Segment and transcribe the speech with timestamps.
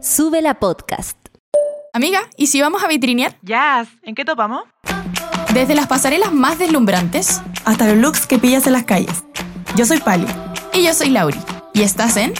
[0.00, 1.16] Sube la podcast.
[1.92, 3.36] Amiga, ¿y si vamos a vitrinear?
[3.42, 4.62] Jazz, ¿en qué topamos?
[5.52, 9.24] Desde las pasarelas más deslumbrantes hasta los looks que pillas en las calles.
[9.76, 10.26] Yo soy Pali.
[10.72, 11.38] y yo soy Lauri.
[11.74, 12.32] Y estás en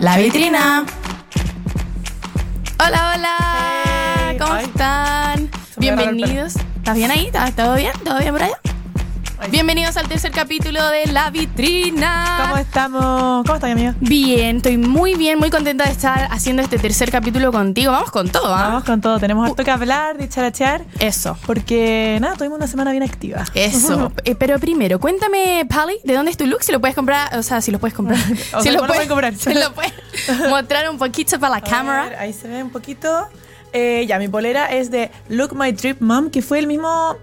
[0.00, 0.84] La Vitrina.
[2.84, 3.36] Hola, hola.
[4.30, 5.50] Hey, ¿Cómo están?
[5.76, 6.56] Bienvenidos.
[6.76, 7.26] ¿Estás bien ahí?
[7.26, 7.92] ¿Estás- ¿Todo bien?
[8.04, 8.58] ¿Todo bien por allá?
[9.50, 12.36] Bienvenidos al tercer capítulo de La Vitrina.
[12.42, 13.44] ¿Cómo estamos?
[13.44, 13.92] ¿Cómo estás, amigo?
[14.00, 17.92] Bien, estoy muy bien, muy contenta de estar haciendo este tercer capítulo contigo.
[17.92, 18.68] Vamos con todo, ¿ah?
[18.68, 19.20] Vamos con todo.
[19.20, 21.38] Tenemos harto que hablar, dicharachear, Eso.
[21.46, 23.44] porque nada, tuvimos una semana bien activa.
[23.54, 24.12] Eso.
[24.24, 26.62] Eh, pero primero, cuéntame, Pali, ¿de dónde es tu look?
[26.64, 28.18] Si lo puedes comprar, o sea, si lo puedes comprar.
[28.54, 29.34] O si sea, ¿cómo lo pueden comprar?
[29.36, 29.92] Si lo puedes
[30.48, 32.16] mostrar un poquito para la A ver, cámara.
[32.18, 33.28] ahí se ve un poquito.
[33.72, 37.16] Eh, ya, mi polera es de Look My Trip Mom, que fue el mismo.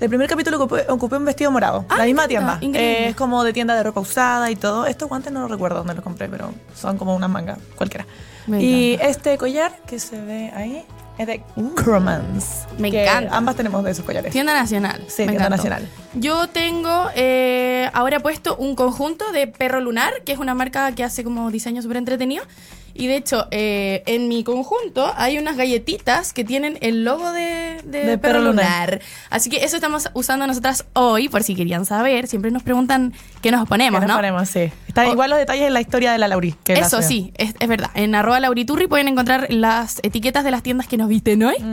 [0.00, 1.84] Del primer capítulo ocupé, ocupé un vestido morado.
[1.90, 2.80] Ah, la misma mira, tienda.
[2.80, 4.86] Eh, es como de tienda de ropa usada y todo.
[4.86, 8.06] Estos guantes no los recuerdo dónde los compré, pero son como unas mangas cualquiera.
[8.46, 9.10] Me y encanta.
[9.10, 10.84] este collar que se ve ahí
[11.18, 11.42] es de
[11.76, 12.66] Cromans.
[12.78, 13.36] Me encanta.
[13.36, 14.32] Ambas tenemos de esos collares.
[14.32, 15.04] Tienda Nacional.
[15.08, 15.56] Sí, Me tienda encantó.
[15.56, 15.88] nacional.
[16.14, 21.04] Yo tengo eh, ahora puesto un conjunto de Perro Lunar, que es una marca que
[21.04, 22.44] hace como diseño súper entretenido.
[22.92, 27.80] Y de hecho, eh, en mi conjunto hay unas galletitas que tienen el logo de,
[27.84, 28.90] de De Perro Perro Lunar.
[28.90, 29.00] Lunar.
[29.30, 32.26] Así que eso estamos usando nosotras hoy, por si querían saber.
[32.26, 34.18] Siempre nos preguntan qué nos ponemos, Que nos ¿no?
[34.18, 34.70] ponemos, sí.
[34.88, 36.56] Están igual los detalles en la historia de la Lauri.
[36.64, 37.90] que Eso sí, es, es verdad.
[37.94, 41.56] En arroba lauriturri pueden encontrar las etiquetas de las tiendas que nos visten hoy.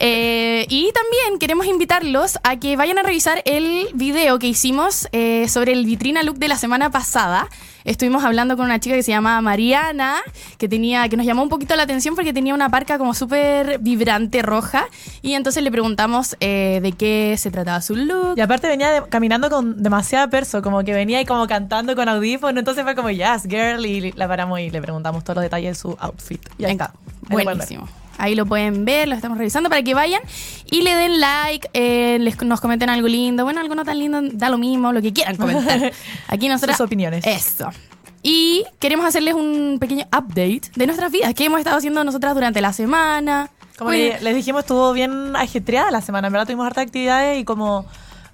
[0.00, 3.13] Eh, y también queremos invitarlos a que vayan a revisar
[3.44, 7.46] el video que hicimos eh, sobre el vitrina look de la semana pasada.
[7.84, 10.16] Estuvimos hablando con una chica que se llama Mariana,
[10.58, 13.78] que tenía, que nos llamó un poquito la atención porque tenía una parca como súper
[13.78, 14.86] vibrante roja.
[15.22, 18.34] Y entonces le preguntamos eh, de qué se trataba su look.
[18.36, 22.08] Y aparte venía de- caminando con demasiada perso, como que venía y como cantando con
[22.08, 25.72] audífono, entonces fue como Yes, girl, y la paramos y le preguntamos todos los detalles
[25.72, 26.44] de su outfit.
[26.58, 26.86] Y ahí Venga,
[27.22, 27.32] está.
[27.32, 27.88] Buenísimo.
[28.18, 30.20] Ahí lo pueden ver, lo estamos revisando para que vayan
[30.70, 33.44] y le den like, eh, les, nos comenten algo lindo.
[33.44, 35.92] Bueno, algo no tan lindo, da lo mismo, lo que quieran comentar.
[36.28, 36.76] Aquí nosotros.
[36.76, 37.26] Sus opiniones.
[37.26, 37.70] Eso.
[38.22, 42.60] Y queremos hacerles un pequeño update de nuestras vidas, qué hemos estado haciendo nosotras durante
[42.60, 43.50] la semana.
[43.76, 47.84] Como les dijimos, estuvo bien ajetreada la semana, en verdad tuvimos hartas actividades y como,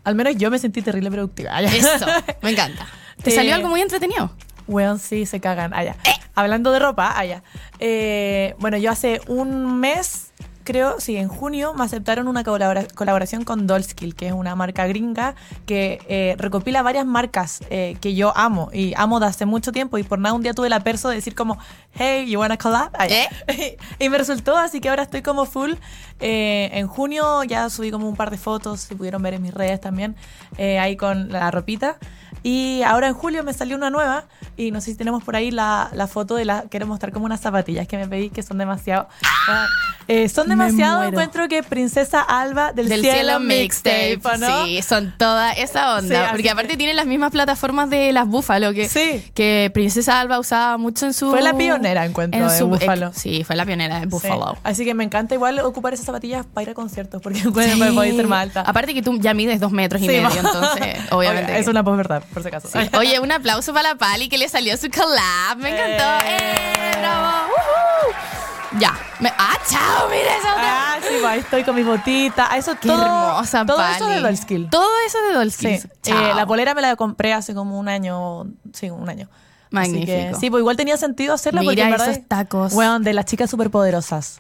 [0.05, 1.61] al menos yo me sentí terrible productiva.
[1.63, 2.07] Eso,
[2.43, 2.87] me encanta.
[3.23, 4.31] ¿Te Eh, salió algo muy entretenido?
[4.67, 5.73] Bueno, sí, se cagan.
[5.75, 5.97] Allá.
[6.35, 7.43] Hablando de ropa, allá.
[7.79, 10.33] Eh, bueno, yo hace un mes,
[10.65, 14.87] creo, sí, en junio, me aceptaron una colabora- colaboración con Dollskill, que es una marca
[14.87, 15.35] gringa
[15.67, 19.99] que eh, recopila varias marcas eh, que yo amo y amo de hace mucho tiempo.
[19.99, 21.59] Y por nada, un día tuve la perso de decir como,
[21.95, 22.91] hey, you wanna collab?
[22.95, 23.29] Allá.
[23.99, 25.73] y me resultó, así que ahora estoy como full.
[26.21, 29.53] Eh, en junio ya subí como un par de fotos, si pudieron ver en mis
[29.55, 30.15] redes también,
[30.59, 31.97] eh, ahí con la ropita.
[32.43, 34.25] Y ahora en julio me salió una nueva
[34.57, 36.65] y no sé si tenemos por ahí la, la foto de la...
[36.71, 39.09] Quiero mostrar como unas zapatillas que me pedí que son demasiado...
[39.49, 39.67] ah,
[40.09, 44.65] eh, son demasiado, encuentro que Princesa Alba del, Del cielo, cielo mixtape, ¿no?
[44.67, 46.23] sí, son toda esa onda.
[46.25, 49.25] Sí, porque que- aparte tienen las mismas plataformas de las Búfalo que, Sí.
[49.35, 51.31] que Princesa Alba usaba mucho en su.
[51.31, 53.07] Fue la pionera, encuentro, de Búfalo.
[53.09, 54.07] eh, sí, fue la pionera de Sí.
[54.09, 54.57] Búfalo.
[54.65, 57.43] Así que me encanta igual ocupar esas zapatillas para ir a conciertos porque
[57.79, 58.63] me podéis ser más alta.
[58.63, 61.53] Aparte que tú ya mides dos metros y Sí, medio, entonces, obviamente.
[61.53, 62.69] Oye, Es que- una posverdad, por si acaso.
[62.69, 62.79] Sí.
[62.97, 65.59] Oye, un aplauso para la Pali que le salió su collab.
[65.59, 66.27] Me encantó.
[66.27, 66.37] Eh.
[66.77, 66.93] ¡Eh!
[67.01, 67.47] ¡Bravo!
[67.49, 68.79] ¡Uhú!
[68.81, 68.97] Ya.
[69.19, 70.09] Me- ¡Ah, chao!
[70.09, 70.55] Mira otra.
[70.95, 72.49] Ah, sí, va, ahí estoy con mis botitas.
[72.57, 73.97] Eso Qué todo, hermosa, todo Pali.
[73.97, 74.71] eso de Dollskill.
[74.71, 75.85] Todo eso de Sí, Dolskis.
[76.07, 79.29] eh, la polera me la compré hace como un año, sí, un año.
[79.73, 80.41] Así que, Magnífico.
[80.41, 82.75] sí, pues igual tenía sentido hacerla porque Mira en verdad esos tacos.
[82.75, 84.39] Bueno, de las chicas superpoderosas.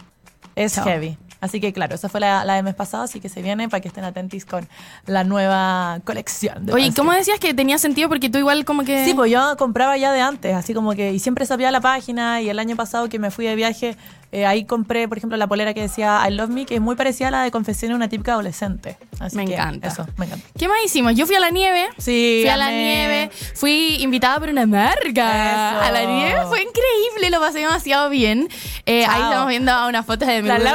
[0.56, 0.84] Es Chao.
[0.84, 1.16] heavy.
[1.40, 3.80] Así que claro, esa fue la, la de mes pasado, así que se viene para
[3.80, 4.68] que estén atentos con
[5.06, 6.66] la nueva colección.
[6.66, 6.92] de Oye.
[6.94, 8.08] ¿cómo decías que tenía sentido?
[8.08, 9.04] Porque tú igual como que...
[9.04, 12.40] Sí, pues yo compraba ya de antes, así como que, y siempre sabía la página,
[12.42, 13.96] y el año pasado que me fui de viaje,
[14.32, 16.94] eh, ahí compré, por ejemplo, la polera que decía I Love Me, que es muy
[16.94, 18.96] parecida a la de Confesión de una típica adolescente.
[19.18, 19.88] Así Me que encanta.
[19.88, 20.46] Eso, me encanta.
[20.56, 21.16] ¿Qué más hicimos?
[21.16, 21.88] Yo fui a la nieve.
[21.98, 23.30] Sí, Fui a la nieve.
[23.54, 25.72] Fui invitada por una marca.
[25.72, 25.84] Eso.
[25.84, 26.40] A la nieve.
[26.46, 27.30] Fue increíble.
[27.30, 28.48] Lo pasé demasiado bien.
[28.86, 30.70] Eh, ahí estamos viendo unas fotos de mi La bebé.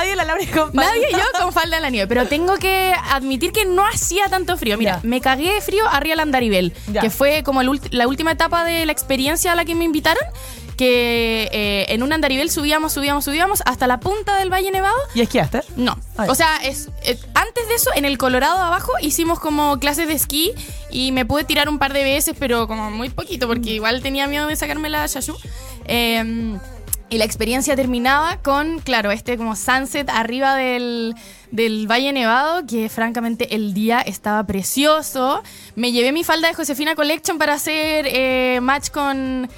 [0.00, 2.94] Nadie la Lauri con Nadie y yo con falda en la nieve, pero tengo que
[3.10, 4.78] admitir que no hacía tanto frío.
[4.78, 5.08] Mira, Ya.
[5.08, 7.00] me cagué de frío arriba del Andaribel, Ya.
[7.02, 10.22] que fue como el la última etapa de la experiencia a la que me invitaron,
[10.78, 14.96] que eh, en un Andaribel subíamos, subíamos, subíamos hasta la punta del Valle Nevado.
[15.14, 15.60] ¿Y esquiaste?
[15.76, 15.98] No.
[16.16, 16.28] Ay.
[16.30, 20.14] O sea, es, eh, antes de eso, en el Colorado abajo, hicimos como clases de
[20.14, 20.52] esquí
[20.90, 24.26] y me pude tirar un par de veces, pero como muy poquito, porque igual tenía
[24.26, 25.36] miedo de sacarme la shashu.
[25.84, 26.56] Eh,
[27.10, 31.16] y la experiencia terminaba con, claro, este como sunset arriba del,
[31.50, 35.42] del Valle Nevado, que francamente el día estaba precioso.
[35.74, 39.48] Me llevé mi falda de Josefina Collection para hacer eh, match con,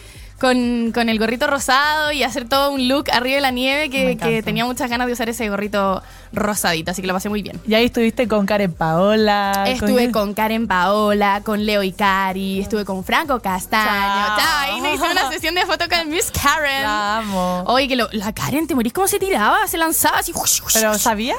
[0.42, 4.42] con, con el gorrito rosado y hacer todo un look arriba de la nieve que,
[4.44, 6.02] tenía muchas ganas de usar ese gorrito
[6.32, 7.60] rosadito, así que lo pasé muy bien.
[7.64, 9.64] Y ahí estuviste con Karen Paola.
[9.68, 14.36] Estuve con Karen Paola, con Leo Icari, estuve con Franco Castaño.
[14.36, 14.58] Chao.
[14.58, 16.82] Ahí me hice una sesión de foto con Miss Karen.
[16.82, 17.62] La amo.
[17.68, 19.68] Oye, que lo- la Karen, ¿te morís cómo se tiraba?
[19.68, 20.32] Se lanzaba así.
[20.74, 21.36] Pero ¿sabía?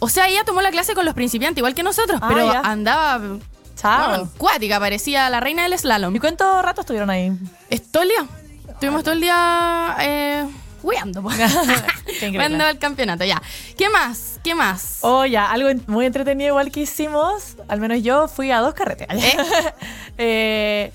[0.00, 2.60] O sea, ella tomó la clase con los principiantes, igual que nosotros, Ah, pero ya.
[2.60, 3.18] andaba
[3.76, 4.08] Chao.
[4.08, 6.14] bueno, cuática, parecía la reina del slalom.
[6.14, 7.32] ¿Y cuánto rato estuvieron ahí?
[7.90, 8.26] Todo el día.
[8.68, 10.44] Estuvimos todo el día eh.
[12.06, 12.38] Qué increíble.
[12.38, 13.42] Hueando el campeonato, ya.
[13.76, 14.38] ¿Qué más?
[14.44, 14.98] ¿Qué más?
[15.00, 19.08] Oh, ya, algo muy entretenido igual que hicimos, al menos yo fui a dos carretes.
[20.16, 20.92] Eh,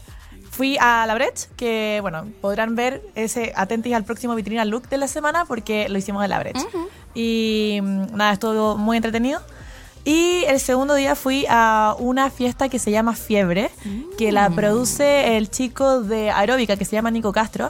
[0.50, 4.98] fui a La Breche, que bueno, podrán ver ese atentis al próximo vitrina look de
[4.98, 6.66] la semana porque lo hicimos en La Breche.
[7.14, 9.42] Y mm, nada, estuvo muy entretenido.
[10.10, 13.70] Y el segundo día fui a una fiesta que se llama Fiebre,
[14.18, 17.70] que la produce el chico de aeróbica que se llama Nico Castro.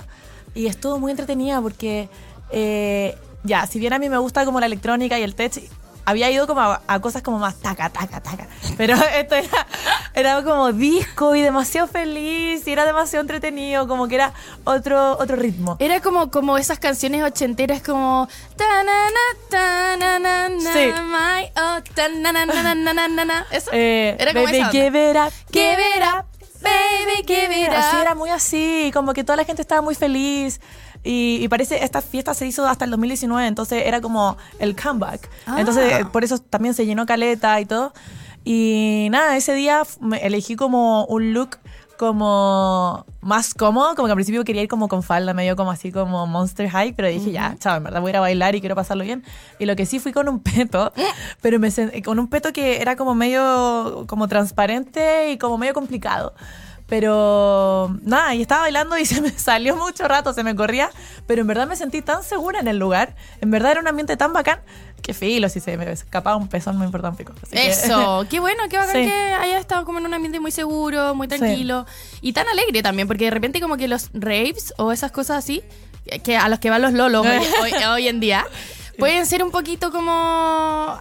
[0.56, 2.07] Y estuvo muy entretenida porque,
[2.50, 5.62] eh, ya, si bien a mí me gusta como la electrónica y el tech,
[6.09, 8.47] había ido como a, a cosas como más taca, taca, taca.
[8.77, 9.67] Pero esto era,
[10.13, 14.33] era como disco y demasiado feliz y era demasiado entretenido, como que era
[14.63, 15.77] otro, otro ritmo.
[15.79, 18.27] Era como, como esas canciones ochenteras como...
[18.56, 19.19] "Ta-na-na,
[19.50, 20.91] ta-na-na-na, Sí.
[21.06, 23.45] my, oh, ta-na-na-na-na-na-na".
[23.51, 23.69] ¿Eso?
[23.73, 26.25] Eh, Era como baby, esa give it up, Give it up,
[26.62, 28.01] baby, give it Así up.
[28.01, 30.59] era muy así, como que toda la gente estaba muy feliz.
[31.04, 35.30] Y, y parece, esta fiesta se hizo hasta el 2019, entonces era como el comeback.
[35.46, 35.57] Ah.
[35.60, 37.94] Entonces, eh, por eso también se llenó caleta y todo.
[38.44, 41.57] Y nada, ese día me elegí como un look
[42.00, 45.92] como más cómodo, como que al principio quería ir como con falda, medio como así
[45.92, 48.62] como Monster High, pero dije ya, chao, en verdad voy a ir a bailar y
[48.62, 49.25] quiero pasarlo bien.
[49.60, 50.94] Y lo que sí fui con un peto,
[51.42, 51.69] pero me
[52.01, 56.34] con un peto que era como medio como transparente y como medio complicado.
[56.89, 60.89] Pero nada, y estaba bailando y se me salió mucho rato, se me corría,
[61.27, 64.18] pero en verdad me sentí tan segura en el lugar, en verdad era un ambiente
[64.18, 64.59] tan bacán,
[65.01, 67.33] que filo, si se me escapaba un pezón no importa un pico.
[67.51, 69.03] Que- Eso, qué bueno, qué bacán Sí.
[69.06, 71.86] que haya estado como en un ambiente muy seguro, muy tranquilo
[72.21, 75.63] y tan alegre también, porque de repente como que los raves o esas cosas así,
[76.24, 77.39] que a los que van los lolos hoy,
[77.74, 78.45] hoy- hoy en día,
[79.00, 80.12] pueden ser un poquito como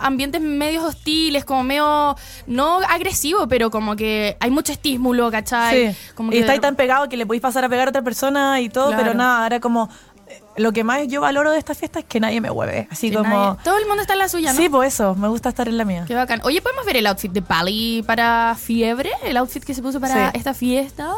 [0.01, 2.17] ambientes medios hostiles, como medio,
[2.47, 5.93] no agresivo, pero como que hay mucho estímulo, ¿cachai?
[5.93, 5.99] Sí.
[6.15, 8.69] Como y estáis tan pegado que le podéis pasar a pegar a otra persona y
[8.69, 9.03] todo, Claro.
[9.03, 9.89] pero nada, era como...
[10.29, 12.89] eh, Lo que más yo valoro de esta fiesta es que nadie me hueve.
[12.91, 13.29] Así que como...
[13.29, 14.59] nadie- todo el mundo está en la suya, ¿no?
[14.59, 16.05] Sí, pues eso, me gusta estar en la mía.
[16.07, 16.41] Qué bacán.
[16.45, 19.11] Oye, ¿podemos ver el outfit de Pali para Fiebre?
[19.25, 20.39] El outfit que se puso para Sí.
[20.39, 21.13] esta fiesta.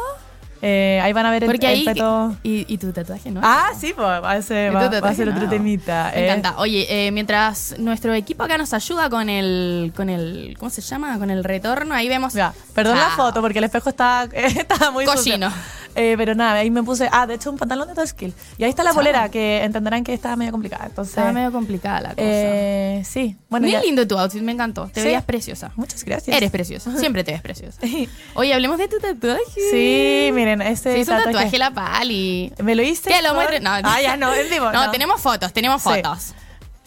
[0.61, 1.85] Eh, ahí van a ver el, Porque el ahí...
[1.85, 2.35] peto.
[2.43, 3.41] Y, y tu tatuaje, ¿no?
[3.43, 6.11] Ah, sí, pues va a ser, va, va a ser otro temita.
[6.13, 6.25] Me eh.
[6.25, 6.55] encanta.
[6.57, 11.17] Oye, eh, mientras nuestro equipo acá nos ayuda con el, con el, ¿cómo se llama?
[11.17, 12.33] Con el retorno, ahí vemos.
[12.33, 15.05] Ya, perdón la foto porque el espejo está, está muy.
[15.05, 15.51] Cochino.
[15.95, 18.33] Eh, pero nada, ahí me puse, ah, de hecho un pantalón de Skill.
[18.57, 20.85] Y ahí está la bolera, que entenderán que estaba medio complicada.
[20.85, 22.21] Entonces, Estaba medio complicada la cosa.
[22.21, 24.87] eh, sí, bueno, Muy ya- lindo tu outfit, me encantó.
[24.91, 25.05] Te Sí.
[25.07, 25.71] veías preciosa.
[25.75, 26.35] Muchas gracias.
[26.35, 26.97] Eres preciosa.
[26.97, 27.79] Siempre te ves preciosa.
[28.33, 29.41] Oye, hablemos de tu tatuaje.
[29.69, 32.51] Sí, miren, este Se hizo un tatuaje- tatuaje la Pali.
[32.63, 33.09] Me lo hice.
[33.11, 33.59] Que lo muestre.
[33.59, 34.71] No, ah, ya no, vivo.
[34.71, 35.89] No, tenemos fotos, tenemos Sí.
[35.89, 36.33] fotos.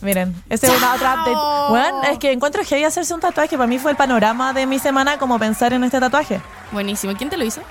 [0.00, 1.70] Miren, este es una otra update.
[1.70, 3.56] Bueno, es que encuentro heavy hacerse un tatuaje.
[3.56, 6.40] Para mí fue el panorama de mi semana como pensar en este tatuaje.
[6.72, 7.14] Buenísimo.
[7.16, 7.62] ¿Quién te lo hizo?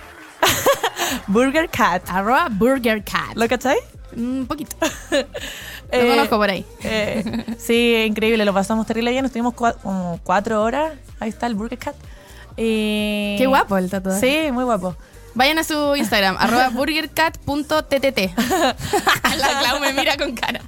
[1.28, 2.04] Burger Cat.
[2.10, 3.36] Arroba Burger Cat.
[3.36, 3.78] ¿Lo cachai?
[4.16, 4.76] Un poquito.
[5.94, 6.66] Eh, Lo conozco por ahí.
[6.84, 7.24] eh,
[7.58, 9.26] sí, increíble, lo pasamos terrible bien.
[9.26, 10.94] Estuvimos cua- como cuatro horas.
[11.20, 11.96] Ahí está el Burger Cat.
[12.58, 13.36] Y...
[13.38, 14.20] Qué guapo el tatuaje.
[14.46, 14.96] Sí, muy guapo.
[15.36, 18.20] Vayan a su Instagram, arroba burgercat.ttt.
[19.38, 20.62] La Clau me mira con cara.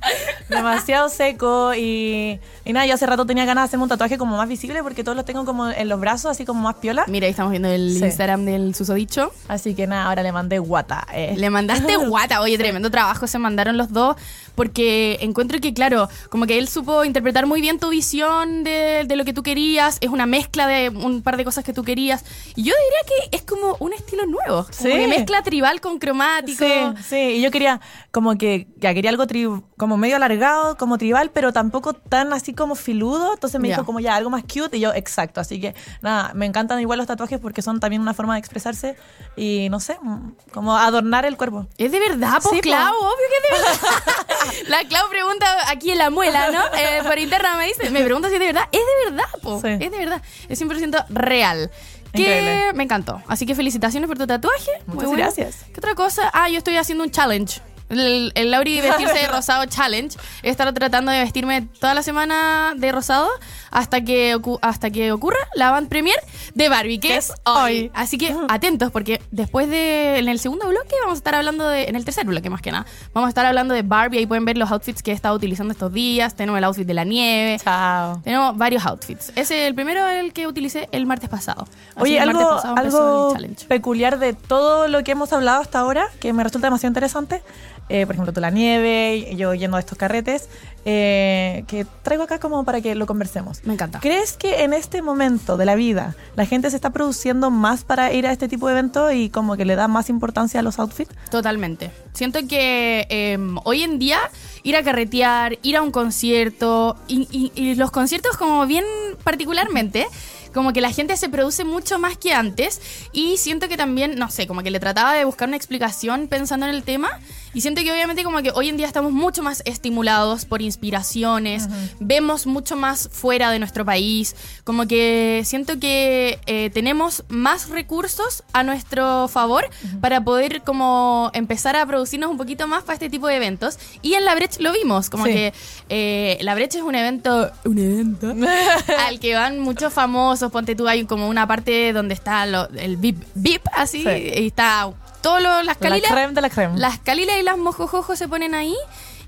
[0.49, 4.35] Demasiado seco y, y nada, yo hace rato tenía ganas de hacerme un tatuaje como
[4.37, 7.05] más visible porque todos los tengo como en los brazos, así como más piola.
[7.07, 8.03] Mira, ahí estamos viendo el Sí.
[8.05, 9.31] Instagram del susodicho.
[9.47, 11.05] Así que nada, ahora le mandé guata.
[11.13, 11.35] eh.
[11.37, 12.41] Le mandaste guata.
[12.41, 14.15] Oye, tremendo trabajo se mandaron los dos.
[14.55, 19.15] Porque encuentro que, claro, como que él supo interpretar muy bien tu visión de, de
[19.17, 19.97] lo que tú querías.
[19.99, 22.23] Es una mezcla de un par de cosas que tú querías.
[22.55, 24.63] Y yo diría que es como un estilo nuevo.
[24.63, 24.89] Como Sí.
[24.91, 26.63] que mezcla tribal con cromático.
[26.65, 27.81] Sí, sí, y yo quería
[28.11, 32.53] como que ya quería algo tri- como medio alargado, como tribal, pero tampoco tan así
[32.55, 33.75] como filudo, entonces me Ya.
[33.75, 36.97] dijo como ya algo más cute y yo exacto, así que nada, me encantan igual
[36.97, 38.95] los tatuajes porque son también una forma de expresarse
[39.35, 41.67] y no sé, mm, como adornar el cuerpo.
[41.77, 42.61] Es de verdad, pues, Sí, po.
[42.61, 44.67] Clau, obvio que es de verdad.
[44.67, 46.61] la Clau pregunta aquí en la muela, ¿no?
[46.77, 48.67] Eh, por interna me dice, me pregunta si es de verdad.
[48.71, 49.59] Es de verdad, po.
[49.61, 49.67] Sí.
[49.69, 50.21] Es de verdad.
[50.49, 51.69] Es 100% real.
[52.13, 52.73] Que Increíble.
[52.73, 53.21] me encantó.
[53.27, 54.71] Así que felicitaciones por tu tatuaje.
[54.85, 55.23] Muchas bueno.
[55.23, 55.65] gracias.
[55.73, 56.29] ¿Qué otra cosa?
[56.33, 57.59] Ah, yo estoy haciendo un challenge.
[57.99, 60.17] El, el Lauri vestirse de rosado challenge.
[60.43, 63.29] He estado tratando de vestirme toda la semana de rosado
[63.71, 66.17] hasta que, hasta que ocurra la van premier
[66.53, 67.91] de Barbie, que es hoy.
[67.93, 70.19] Así que atentos, porque después de.
[70.19, 71.85] En el segundo bloque vamos a estar hablando de.
[71.85, 72.85] En el tercer bloque más que nada.
[73.13, 74.19] Vamos a estar hablando de Barbie.
[74.19, 76.35] Ahí pueden ver los outfits que he estado utilizando estos días.
[76.35, 77.57] Tenemos el outfit de la nieve.
[77.63, 78.21] Chao.
[78.23, 79.29] Tenemos varios outfits.
[79.35, 81.67] Ese es el primero el que utilicé el martes pasado.
[81.95, 85.61] Así Oye, el algo, martes pasado algo el peculiar de todo lo que hemos hablado
[85.61, 87.41] hasta ahora, que me resulta demasiado interesante,
[87.89, 90.49] eh, por ejemplo, tú la nieve, yo yendo a estos carretes,
[90.85, 93.61] eh, que traigo acá como para que lo conversemos.
[93.63, 93.99] Me encanta.
[93.99, 98.11] ¿Crees que en este momento de la vida la gente se está produciendo más para
[98.13, 100.77] ir a este tipo de eventos y como que le da más importancia a los
[100.79, 101.11] outfits?
[101.31, 101.91] Totalmente.
[102.13, 104.19] Siento que eh, hoy en día
[104.63, 108.85] ir a carretear, ir a un concierto, y, y- y los conciertos como bien
[109.23, 110.07] particularmente,
[110.55, 112.81] como que la gente se produce mucho más que antes
[113.13, 116.65] y siento que también, no sé, como que le trataba de buscar una explicación pensando
[116.65, 117.19] en el tema
[117.53, 121.67] y siento que obviamente como que hoy en día estamos mucho más estimulados por inspiraciones,
[121.99, 128.43] vemos mucho más fuera de nuestro país, como que siento que eh, tenemos más recursos
[128.53, 129.69] a nuestro favor
[130.01, 134.13] para poder como empezar a producirnos un poquito más para este tipo de eventos y
[134.13, 135.31] en la Brecht lo vimos, como Sí.
[135.33, 135.53] que
[135.89, 138.33] eh, la Brecht es un evento, un evento
[139.07, 142.97] al que van muchos famosos, ponte tú hay como una parte donde está lo- el
[142.97, 144.09] VIP, VIP así, Sí.
[144.09, 144.89] y está
[145.21, 146.11] todas las La calilas.
[146.11, 146.77] creme de la creme.
[146.77, 148.75] Las calilas y las mojojojos se ponen ahí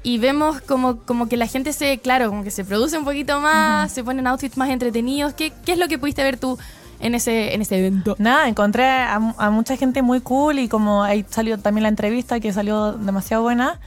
[0.03, 3.39] y vemos como, como que la gente se, claro, como que se produce un poquito
[3.39, 5.33] más, se ponen outfits más entretenidos.
[5.33, 6.57] ¿Qué, qué es lo que pudiste ver tú
[6.99, 8.15] en ese, en ese evento?
[8.19, 12.39] Nada, encontré a, a mucha gente muy cool y como ahí salió también la entrevista
[12.39, 13.79] que salió demasiado buena.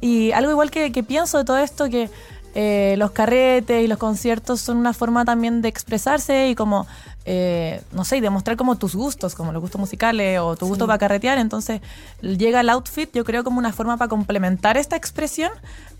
[0.00, 2.08] Y algo igual que, que pienso de todo esto, que
[2.54, 6.86] eh, los carretes y los conciertos son una forma también de expresarse y como,
[7.24, 10.86] eh, no sé, y demostrar como tus gustos, como los gustos musicales o tu gusto
[10.86, 11.38] para carretear.
[11.38, 11.80] Entonces
[12.22, 15.50] llega el outfit, yo creo, como una forma para complementar esta expresión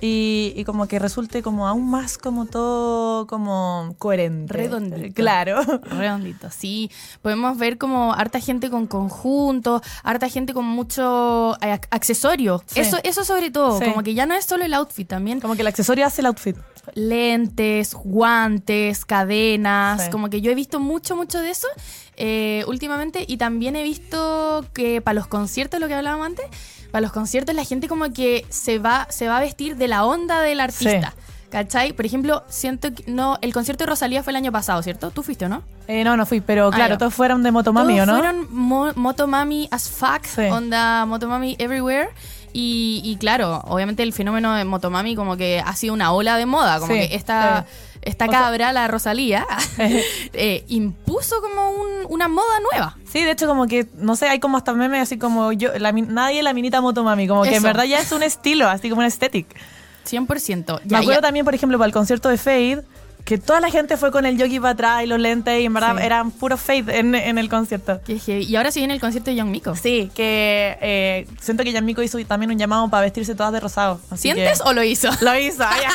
[0.01, 4.53] y, y como que resulte como aún más como todo como coherente.
[4.53, 5.15] Redondito.
[5.15, 5.61] Claro.
[5.83, 6.91] Redondito, sí.
[7.23, 12.63] Podemos ver como harta gente con conjunto, harta gente con mucho eh, ac- accesorio.
[12.67, 12.81] Sí.
[12.81, 13.85] Eso, eso sobre todo, Sí.
[13.87, 16.27] como que ya no es solo el outfit, también Como que el accesorio hace el
[16.27, 16.57] outfit.
[16.95, 20.11] lentes, guantes, cadenas, Sí.
[20.11, 21.69] como que yo he visto mucho, mucho de eso
[22.19, 26.45] eh, últimamente y también he visto que para los conciertos, lo que hablábamos antes,
[26.91, 30.05] para los conciertos la gente como que se va, se va a vestir de la
[30.05, 31.15] onda del artista.
[31.51, 31.95] ¿Cachai?
[31.95, 35.11] Por ejemplo, siento que no, el concierto de Rosalía fue el año pasado, ¿cierto?
[35.11, 35.63] ¿Tú fuiste o no?
[35.87, 38.19] Eh, no, no fui, pero Ah, claro, todos fueron de Motomami, Todos ¿o no?
[38.19, 40.43] fueron mo- Motomami as fuck, Sí.
[40.43, 42.11] onda Motomami everywhere.
[42.53, 46.47] Y, y claro, obviamente el fenómeno de Motomami como que ha sido una ola de
[46.47, 47.99] moda, como Sí, que esta, sí.
[48.03, 49.47] esta O sea- cabra, la Rosalía,
[50.33, 52.97] eh, impuso como un- una moda nueva.
[53.11, 55.93] Sí, de hecho, como que, no sé, hay como hasta memes así como yo, la,
[55.93, 59.05] nadie la minita Motomami, como que en verdad ya es un estilo, así como un
[59.07, 59.47] aesthetic.
[60.09, 60.81] 100%.
[60.85, 61.27] Me Ya, acuerdo ya.
[61.27, 62.83] también, por ejemplo, para el concierto de Fade,
[63.25, 65.75] que toda la gente fue con el jockey para atrás y los lentes y en
[65.75, 66.03] verdad Sí.
[66.07, 68.01] eran puro Fade en, en el concierto.
[68.07, 68.45] Qué heavy.
[68.45, 69.77] Y ahora sí viene el concierto de Young Miko.
[69.77, 74.01] Sí, que eh, siento que Yamiko hizo también un llamado para vestirse todas de rosado.
[74.17, 75.11] ¿Sientes que- o lo hizo?
[75.21, 75.91] Lo hizo, ya.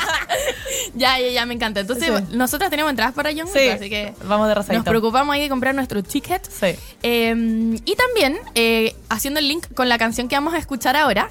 [0.96, 1.80] ya, ya, ya, me encanta.
[1.80, 2.36] Entonces, Sí.
[2.36, 4.84] nosotras tenemos entradas para Young Sí, Miko, así que vamos de nos rosadito.
[4.84, 6.46] preocupamos ahí de comprar nuestro ticket.
[6.50, 6.76] Sí.
[7.02, 11.30] Eh, y también, eh, haciendo el link con la canción que vamos a escuchar ahora,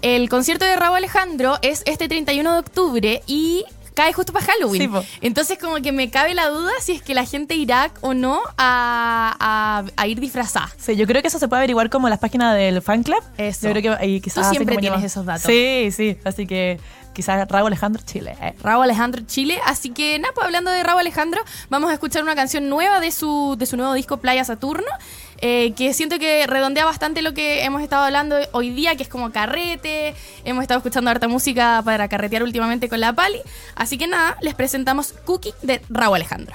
[0.00, 3.64] el concierto de Raúl Alejandro es este 31 de octubre y
[3.94, 4.82] cae justo para Halloween.
[4.82, 5.02] Sí, po.
[5.20, 8.40] Entonces como que me cabe la duda si es que la gente irá o no
[8.58, 10.70] a, a- a ir disfrazada.
[10.76, 13.22] Sí, yo creo que eso se puede averiguar como en las páginas del fan club.
[13.38, 13.66] Eso.
[13.68, 15.42] Yo creo que ahí quizás Tú siempre tienes esos datos.
[15.44, 16.18] Sí, sí.
[16.24, 16.78] Así que
[17.14, 18.36] quizás Raúl Alejandro Chile.
[18.42, 18.54] eh.
[18.62, 19.58] Raúl Alejandro Chile.
[19.64, 21.40] Así que nada, pues hablando de Raúl Alejandro,
[21.70, 24.86] vamos a escuchar una canción nueva de su, de su nuevo disco Playa Saturno,
[25.38, 29.08] eh, que siento que redondea bastante lo que hemos estado hablando hoy día, que es
[29.08, 30.14] como carrete.
[30.44, 33.40] Hemos estado escuchando harta música para carretear últimamente con la Pali.
[33.76, 36.54] Así que nada, les presentamos Cookie de Raúl Alejandro.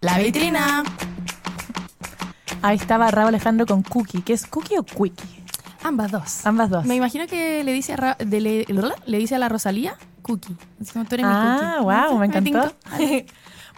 [0.00, 0.82] La vitrina.
[2.62, 4.22] Ahí estaba Raúl Alejandro con Cookie.
[4.22, 5.39] ¿Qué es Cookie o Quickie?
[5.82, 6.46] Ambas dos.
[6.46, 6.84] Ambas dos.
[6.84, 8.66] Me imagino que le dice a, Ra- de- le,
[9.06, 10.56] le dice a la Rosalía Cookie.
[10.80, 11.84] Así como tú eres mi Ah, cookie.
[11.84, 12.74] wow, me encantó.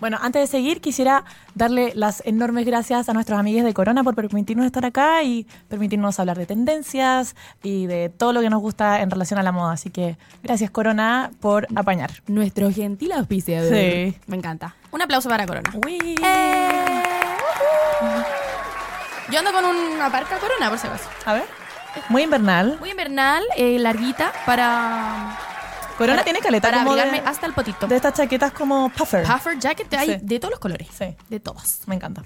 [0.01, 4.17] bueno, antes de seguir, quisiera darle las enormes gracias a nuestros amigos de Corona por
[4.17, 9.01] permitirnos estar acá y permitirnos hablar de tendencias y de todo lo que nos gusta
[9.01, 9.73] en relación a la moda.
[9.75, 12.11] Así que gracias, Corona, por apañar.
[12.27, 13.73] Nuestro gentil auspiciador.
[13.73, 14.17] Sí.
[14.27, 14.75] Me encanta.
[14.91, 15.71] Un aplauso para Corona.
[15.87, 16.17] Uy.
[16.25, 17.03] Eh.
[19.31, 21.09] Yo ando con una parca Corona, por si acaso.
[21.25, 21.62] A ver.
[22.09, 22.77] Muy invernal.
[22.81, 25.39] Muy invernal, eh, larguita, para...
[25.99, 27.87] Corona para- tiene caleta Para como de, hasta el potito.
[27.87, 29.25] de estas chaquetas como puffer.
[29.27, 30.17] Puffer jacket hay Sí.
[30.23, 30.89] de todos los colores.
[30.97, 31.15] Sí.
[31.29, 31.81] De todos.
[31.87, 32.23] Me encanta.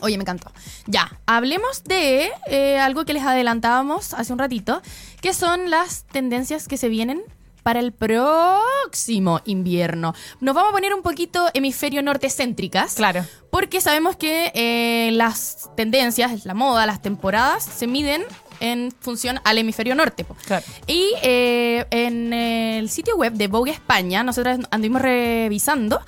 [0.00, 0.52] Oye, me encantó.
[0.86, 4.80] Ya, hablemos de eh, algo que les adelantábamos hace un ratito,
[5.20, 7.20] que son las tendencias que se vienen
[7.64, 10.14] para el próximo invierno.
[10.40, 12.94] Nos vamos a poner un poquito hemisferio norte céntricas.
[12.94, 13.24] Claro.
[13.50, 18.22] Porque sabemos que eh, las tendencias, la moda, las temporadas se miden
[18.60, 20.26] en función al hemisferio norte.
[20.46, 20.64] Claro.
[20.86, 26.00] Y eh, en el sitio web de Vogue España, nosotros anduvimos revisando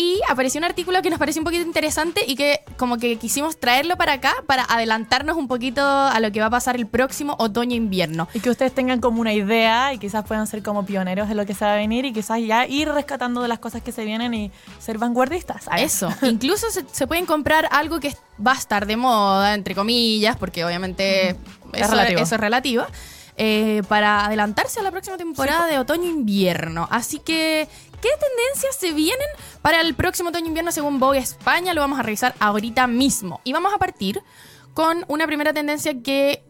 [0.00, 3.60] y apareció un artículo que nos pareció un poquito interesante y que como que quisimos
[3.60, 7.36] traerlo para acá para adelantarnos un poquito a lo que va a pasar el próximo
[7.38, 8.26] otoño-invierno.
[8.32, 11.44] Y que ustedes tengan como una idea y quizás puedan ser como pioneros de lo
[11.44, 14.06] que se va a venir y quizás ya ir rescatando de las cosas que se
[14.06, 15.68] vienen y ser vanguardistas.
[15.68, 16.08] A eso.
[16.22, 20.64] Incluso se, se pueden comprar algo que va a estar de moda, entre comillas, porque
[20.64, 21.36] obviamente
[21.74, 22.20] Es eso, relativo.
[22.22, 22.86] eso es relativo,
[23.36, 26.88] eh, para adelantarse a la próxima temporada de otoño-invierno.
[26.90, 27.68] Así que,
[28.00, 29.26] ¿qué tendencias se vienen
[29.62, 31.74] para el próximo otoño-invierno según Vogue España?
[31.74, 33.40] Lo vamos a revisar ahorita mismo.
[33.44, 34.22] Y vamos a partir
[34.74, 36.42] con una primera tendencia que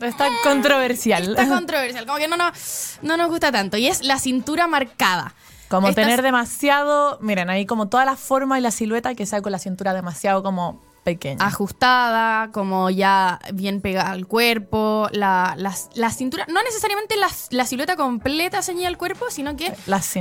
[0.00, 1.30] Está controversial.
[1.36, 5.34] está controversial, como que no, nos- no nos gusta tanto, y es la cintura marcada.
[5.68, 9.42] Como Estas- tener demasiado, miren, ahí como toda la forma y la silueta que sea
[9.42, 11.44] con la cintura demasiado como pequeña.
[11.44, 17.66] ajustada, como ya bien pegada al cuerpo, la, la, la cintura, no necesariamente la, la
[17.66, 19.72] silueta completa ceñida al cuerpo, sino que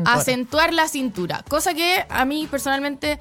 [0.06, 3.20] acentuar la cintura, cosa que a mí personalmente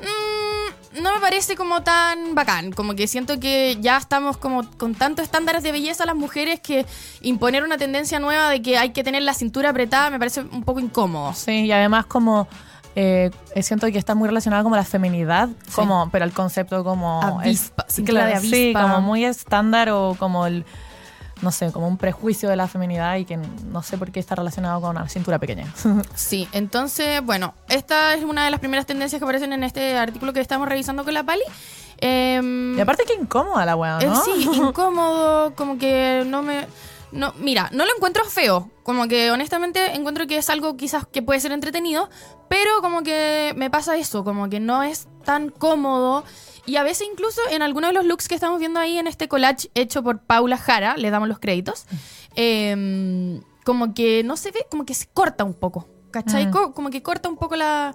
[0.00, 4.94] mm, no me parece como tan bacán, como que siento que ya estamos como con
[4.94, 6.84] tantos estándares de belleza las mujeres que
[7.22, 10.64] imponer una tendencia nueva de que hay que tener la cintura apretada me parece un
[10.64, 11.32] poco incómodo.
[11.34, 12.48] Sí, y además como
[12.96, 17.22] eh, eh, siento que está muy relacionada como la feminidad, como, pero el concepto como
[17.22, 20.64] Avispa, cintura de Sí, como muy estándar o como el
[21.42, 24.34] no sé, como un prejuicio de la feminidad y que no sé por qué está
[24.34, 25.66] relacionado con una cintura pequeña.
[26.14, 30.32] Sí, entonces, bueno, esta es una de las primeras tendencias que aparecen en este artículo
[30.32, 31.42] que estamos revisando con la Pali.
[31.98, 34.22] Em, y aparte que incómoda la weá, eh, ¿no?
[34.22, 36.66] sí, incómodo, como que no me...
[37.12, 41.22] No, mira, no lo encuentro feo, como que honestamente encuentro que es algo quizás que
[41.22, 42.08] puede ser entretenido,
[42.48, 46.24] pero como que me pasa eso, como que no es tan cómodo.
[46.66, 49.26] Y a veces incluso en algunos de los looks que estamos viendo ahí en este
[49.28, 51.86] collage hecho por Paula Jara, le damos los créditos,
[52.36, 56.44] em, como que no se ve, como que se corta un poco, ¿cachai?
[56.50, 57.94] Co- Como que corta un poco la,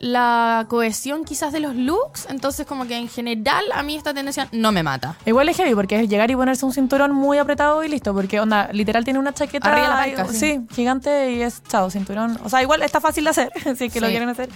[0.00, 4.48] la cohesión quizás de los looks, entonces como que en general a mí esta tendencia
[4.52, 5.16] no me mata.
[5.24, 8.40] Igual es heavy porque es llegar y ponerse un cinturón muy apretado y listo, porque
[8.40, 10.36] onda, literal tiene una chaqueta Arriba la sí.
[10.36, 12.38] sí, gigante y es chao, cinturón.
[12.44, 14.48] O sea, igual está fácil de hacer, si es que lo quieren hacer.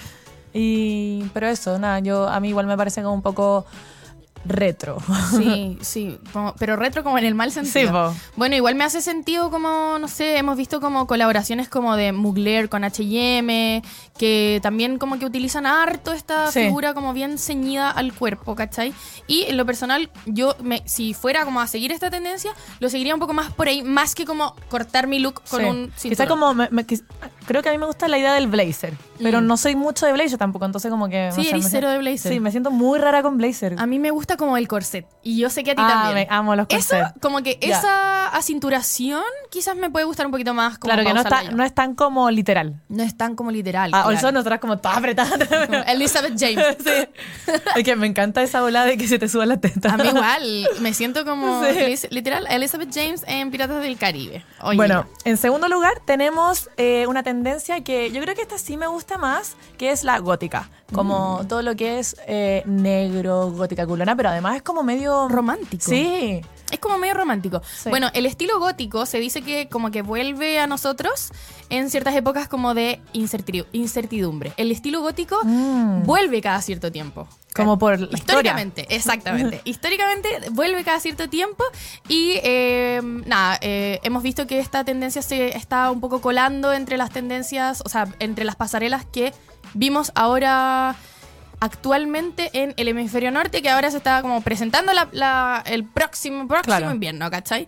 [0.53, 3.66] Y pero eso, nada, yo a mí igual me parece como un poco
[4.48, 4.98] retro.
[5.37, 7.72] Sí, sí, como- pero retro como en el mal sentido.
[7.80, 8.14] Sí, po.
[8.37, 12.68] Bueno, igual me hace sentido como, no sé, hemos visto como colaboraciones como de Mugler
[12.68, 13.82] con H&M,
[14.18, 16.61] que también como que utilizan harto esta Sí.
[16.64, 18.92] figura como bien ceñida al cuerpo, ¿cachai?
[19.26, 23.14] Y en lo personal, yo, me, si fuera como a seguir esta tendencia, lo seguiría
[23.14, 25.66] un poco más por ahí, más que como cortar mi look con Sí.
[25.66, 26.87] un Quizá como me- me-
[27.46, 30.12] creo que a mí me gusta la idea del blazer, pero no soy mucho de
[30.12, 32.32] blazer tampoco, entonces como que Sí, eres cero siento- de blazer.
[32.32, 33.74] Sí, me siento muy rara con blazer.
[33.78, 36.27] A mí me gusta como el corset, y yo sé que a ti Ah, también.
[36.29, 37.20] me amo los Eso, corsets.
[37.20, 40.79] como que esa acinturación quizás me puede gustar un poquito más.
[40.79, 42.81] Como Claro que no está, no es tan como literal.
[42.88, 43.90] No es tan como literal.
[43.92, 44.20] Ah, o claro.
[44.20, 45.38] son nosotras como todas apretadas.
[45.66, 46.77] Como Elizabeth James.
[46.85, 47.53] sí.
[47.77, 49.92] Es que me encanta esa bola de que se te suba la teta.
[49.92, 52.09] A mí igual, me siento como Sí.
[52.11, 54.44] Literal Elizabeth James en Piratas del Caribe.
[54.62, 58.77] Oye, Bueno, en segundo lugar tenemos eh, una tendencia que yo creo que esta sí
[58.77, 60.70] me gusta más, que es la gótica.
[60.92, 61.48] Como Mm.
[61.48, 65.29] todo lo que es eh, negro, gótica culona, pero además es como medio...
[65.29, 65.83] romántico.
[65.85, 66.40] Sí.
[66.70, 67.62] Es como medio romántico.
[67.77, 67.88] Sí.
[67.90, 71.31] Bueno, el estilo gótico se dice que como que vuelve a nosotros
[71.70, 74.53] en ciertas épocas como de incertidu- incertidumbre.
[74.57, 76.05] El estilo gótico Mm.
[76.05, 77.27] vuelve cada cierto tiempo.
[77.55, 78.18] Como por la historia.
[78.18, 79.61] Históricamente, exactamente.
[79.64, 81.64] Históricamente vuelve cada cierto tiempo
[82.09, 86.96] y eh, nada, eh, hemos visto que esta tendencia se está un poco colando entre
[86.96, 89.33] las tendencias, o sea, entre las pasarelas que
[89.74, 90.94] vimos ahora
[91.61, 96.46] actualmente en el hemisferio norte, que ahora se está como presentando la- la- el próximo,
[96.46, 96.92] próximo Claro.
[96.92, 97.66] invierno, ¿cachai?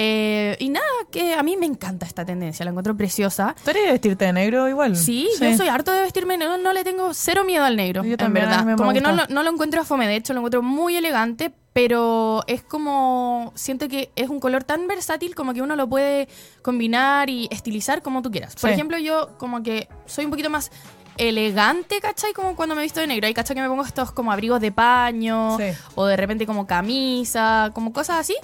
[0.00, 3.56] Eh, y nada, que a mí me encanta esta tendencia, la encuentro preciosa.
[3.64, 4.94] ¿Tú eres de vestirte de negro igual?
[4.96, 8.12] Sí, yo soy harto de vestirme, no, no le tengo cero miedo al negro, Yo
[8.12, 8.64] en también, a verdad.
[8.64, 12.44] me Como que no no lo encuentro fome, de hecho lo encuentro muy elegante, pero
[12.46, 16.28] es como, siento que es un color tan versátil como que uno lo puede
[16.62, 18.54] combinar y estilizar como tú quieras.
[18.54, 18.74] Por Sí.
[18.74, 20.70] ejemplo, yo como que soy un poquito más
[21.18, 22.32] elegante, ¿cachai?
[22.32, 23.26] Como cuando me visto de negro.
[23.26, 23.54] Hay, ¿cachai?
[23.56, 25.64] Que me pongo estos como abrigos de paño Sí.
[25.94, 28.36] o de repente como camisa, como cosas así.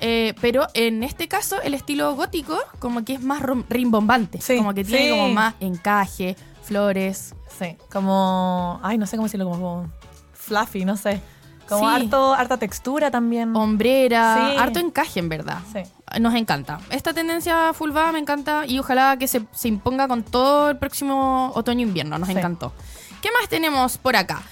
[0.00, 4.40] Eh, pero en este caso, el estilo gótico como que es más rimbombante.
[4.40, 5.10] Sí, Como que tiene sí.
[5.10, 7.34] como más encaje, flores.
[7.58, 8.78] Sí, como...
[8.82, 9.90] Ay, no sé cómo decirlo, como
[10.34, 11.20] fluffy, no sé.
[11.68, 11.96] Como Sí.
[12.02, 13.54] harto, harta textura también.
[13.54, 14.56] Hombrera, Sí.
[14.58, 15.58] harto encaje en verdad.
[15.72, 15.80] Sí.
[16.20, 16.80] Nos encanta.
[16.90, 20.78] Esta tendencia full va me encanta y ojalá que se, se imponga con todo el
[20.78, 22.18] próximo otoño-invierno.
[22.18, 22.34] Nos Sí.
[22.36, 22.72] encantó.
[23.20, 24.42] ¿Qué más tenemos por acá?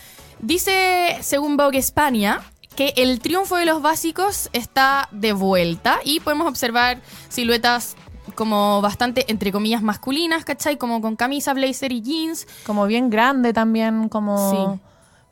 [0.41, 2.41] Dice, según Vogue España,
[2.75, 7.01] que el triunfo de los básicos está de vuelta y podemos observar
[7.31, 7.97] siluetas
[8.35, 10.77] como bastante, entre comillas, masculinas, ¿cachai?
[10.77, 12.47] Como con camisa, blazer y jeans.
[12.67, 14.81] Como bien grande también, como Sí.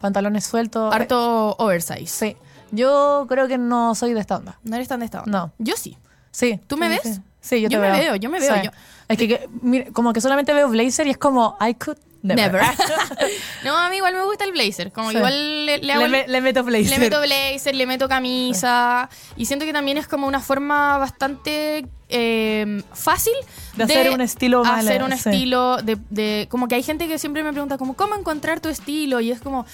[0.01, 0.95] Pantalones sueltos.
[0.95, 2.07] Harto oversize.
[2.07, 2.37] Sí.
[2.71, 4.59] Yo creo que no soy de esta onda.
[4.65, 5.31] ¿No eres tan de esta onda?
[5.39, 5.53] No.
[5.59, 5.97] Yo sí.
[6.31, 6.61] Sí.
[6.67, 7.15] ¿Tú me sí, ves?
[7.17, 8.17] Sí, Sí, yo, Yo te me veo.
[8.17, 8.61] yo me veo, Sí.
[8.65, 8.71] yo-
[9.07, 12.53] Es que, que, mira, como que solamente veo blazer y es como, I could never.
[12.55, 12.63] Never.
[13.65, 14.91] no, a mí igual me gusta el blazer.
[14.93, 15.19] Como Sí.
[15.19, 16.89] igual le, le hago le, el- me- le meto blazer.
[16.89, 19.11] Le meto blazer, le meto camisa.
[19.37, 23.33] Y siento que también es como una forma bastante eh, fácil
[23.77, 25.17] De hacer un estilo más Hacer un sí.
[25.31, 28.69] estilo de, de- Como que hay gente que siempre me pregunta, como, ¿cómo encontrar tu
[28.69, 29.21] estilo?
[29.21, 29.67] Y es como,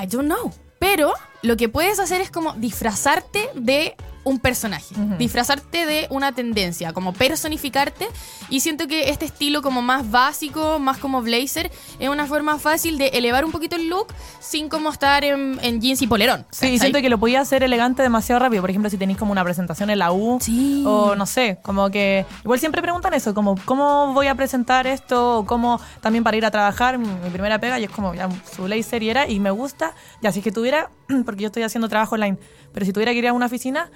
[0.00, 0.52] I don't know.
[0.78, 6.92] Pero lo que puedes hacer es como disfrazarte de un personaje, disfrazarte de una tendencia,
[6.92, 8.08] como personificarte.
[8.50, 12.98] Y siento que este estilo como más básico, más como blazer, es una forma fácil
[12.98, 14.08] de elevar un poquito el look
[14.40, 16.44] sin como estar en, en jeans y polerón.
[16.50, 16.78] Sí, ¿cachai?
[16.78, 18.62] siento que lo podía hacer elegante demasiado rápido.
[18.62, 20.38] Por ejemplo, si tenéis como una presentación en la U.
[20.40, 20.82] Sí.
[20.84, 22.26] O no sé, como que.
[22.42, 25.38] Igual siempre preguntan eso, como, ¿cómo voy a presentar esto?
[25.38, 28.28] O cómo también para ir a trabajar, mi, mi primera pega, y es como, ya,
[28.56, 29.94] su blazer y era, y me gusta.
[30.20, 30.90] Ya, si es que tuviera,
[31.24, 32.38] porque yo estoy haciendo trabajo online,
[32.72, 33.90] pero si tuviera que ir a una oficina,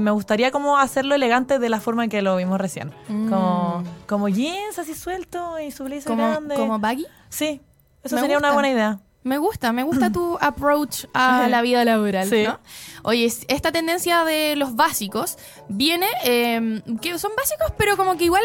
[0.00, 2.92] me gustaría como hacerlo elegante de la forma en que lo vimos recién.
[3.06, 6.56] Como, como jeans así suelto y su blazer grande.
[6.56, 7.06] como baggy.
[7.28, 7.60] Sí,
[8.02, 9.00] eso Me sería una buena idea.
[9.24, 12.44] Me gusta, me gusta tu approach a la vida laboral, Sí.
[12.44, 12.60] ¿no?
[13.02, 15.36] Oye, es- esta tendencia de los básicos
[15.68, 18.42] viene, eh, que son básicos, pero como que igual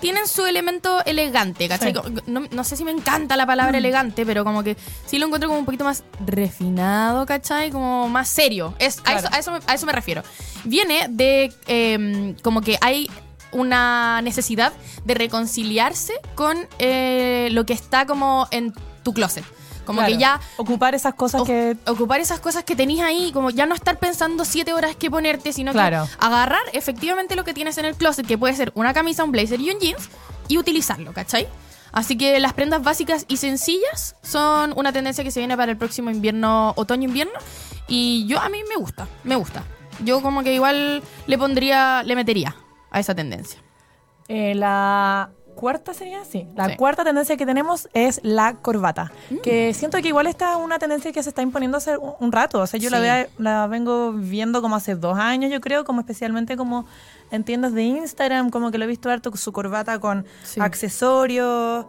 [0.00, 1.94] tienen su elemento elegante, ¿cachai?
[1.94, 2.00] Sí.
[2.26, 4.76] No, no sé si me encanta la palabra elegante, pero como que
[5.06, 7.70] sí lo encuentro como un poquito más refinado, ¿cachai?
[7.70, 8.74] Como más serio.
[8.78, 10.22] Es, a, eso, a, eso me, a eso me refiero.
[10.64, 13.08] Viene de eh, como que hay
[13.52, 14.72] una necesidad
[15.04, 19.44] de reconciliarse con eh, lo que está como en tu closet.
[19.88, 20.12] Como Claro.
[20.12, 21.74] que ya Ocupar esas cosas o- que.
[21.86, 25.50] ocupar esas cosas que tenías ahí, como ya no estar pensando siete horas que ponerte,
[25.54, 26.04] sino Claro.
[26.04, 29.32] que agarrar efectivamente lo que tienes en el closet, que puede ser una camisa, un
[29.32, 30.10] blazer y un jeans,
[30.46, 31.48] y utilizarlo, ¿cachai?
[31.90, 35.78] Así que las prendas básicas y sencillas son una tendencia que se viene para el
[35.78, 37.32] próximo invierno, otoño-invierno,
[37.88, 39.64] y yo a mí me gusta, me gusta.
[40.04, 42.54] Yo como que igual le pondría, le metería
[42.90, 43.58] a esa tendencia.
[44.28, 46.46] Eh, la cuarta sería, sí.
[46.54, 46.76] La Sí.
[46.76, 49.10] cuarta tendencia que tenemos es la corbata.
[49.42, 52.30] Que siento que igual esta es una tendencia que se está imponiendo hace un, un
[52.32, 52.60] rato.
[52.60, 56.00] O sea, yo la, vea- la vengo viendo como hace dos años, yo creo, como
[56.00, 56.86] especialmente como
[57.32, 60.60] en tiendas de Instagram, como que lo he visto harto su corbata con Sí.
[60.60, 61.86] accesorios.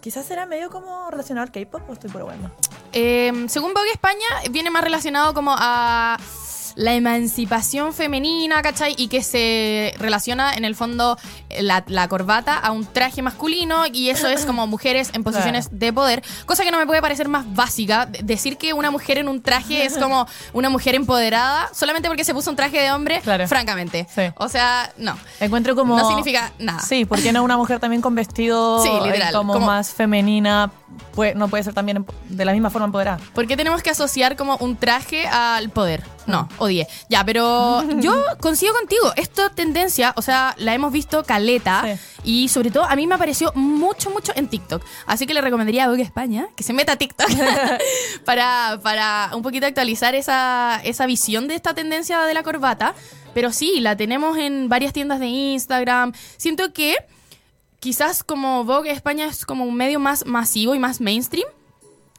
[0.00, 2.50] Quizás será medio como relacionado al K-pop o estoy por bueno.
[2.92, 6.16] Eh, según Vogue España, viene más relacionado como a
[6.76, 8.94] la emancipación femenina, ¿cachai?
[8.96, 11.18] Y que se relaciona en el fondo
[11.60, 15.92] la, la corbata a un traje masculino y eso es como mujeres en posiciones de
[15.92, 18.06] poder, cosa que no me puede parecer más básica.
[18.06, 22.24] De- Decir que una mujer en un traje es como una mujer empoderada solamente porque
[22.24, 23.46] se puso un traje de hombre, Claro.
[23.48, 24.06] francamente.
[24.14, 24.22] Sí.
[24.36, 25.16] O sea, no.
[25.40, 25.96] Encuentro como...
[25.96, 26.80] No significa nada.
[26.80, 30.70] Sí, porque no una mujer también con vestido Sí, eh, literal, como, como- más femenina,
[31.14, 33.18] pues, no puede ser también de la misma forma empoderada.
[33.34, 36.02] ¿Por qué tenemos que asociar como un traje al poder?
[36.26, 36.86] No, odié.
[37.08, 39.12] Ya, pero yo coincido contigo.
[39.16, 41.82] Esta tendencia, o sea, la hemos visto caleta.
[41.84, 42.00] Sí.
[42.22, 44.82] Y sobre todo, a mí me apareció mucho, mucho en TikTok.
[45.06, 47.28] Así que le recomendaría a Vogue España que se meta a TikTok
[48.24, 52.94] para, para un poquito actualizar esa, esa visión de esta tendencia de la corbata.
[53.34, 56.12] Pero sí, la tenemos en varias tiendas de Instagram.
[56.36, 56.96] Siento que
[57.80, 61.48] quizás como Vogue España es como un medio más masivo y más mainstream,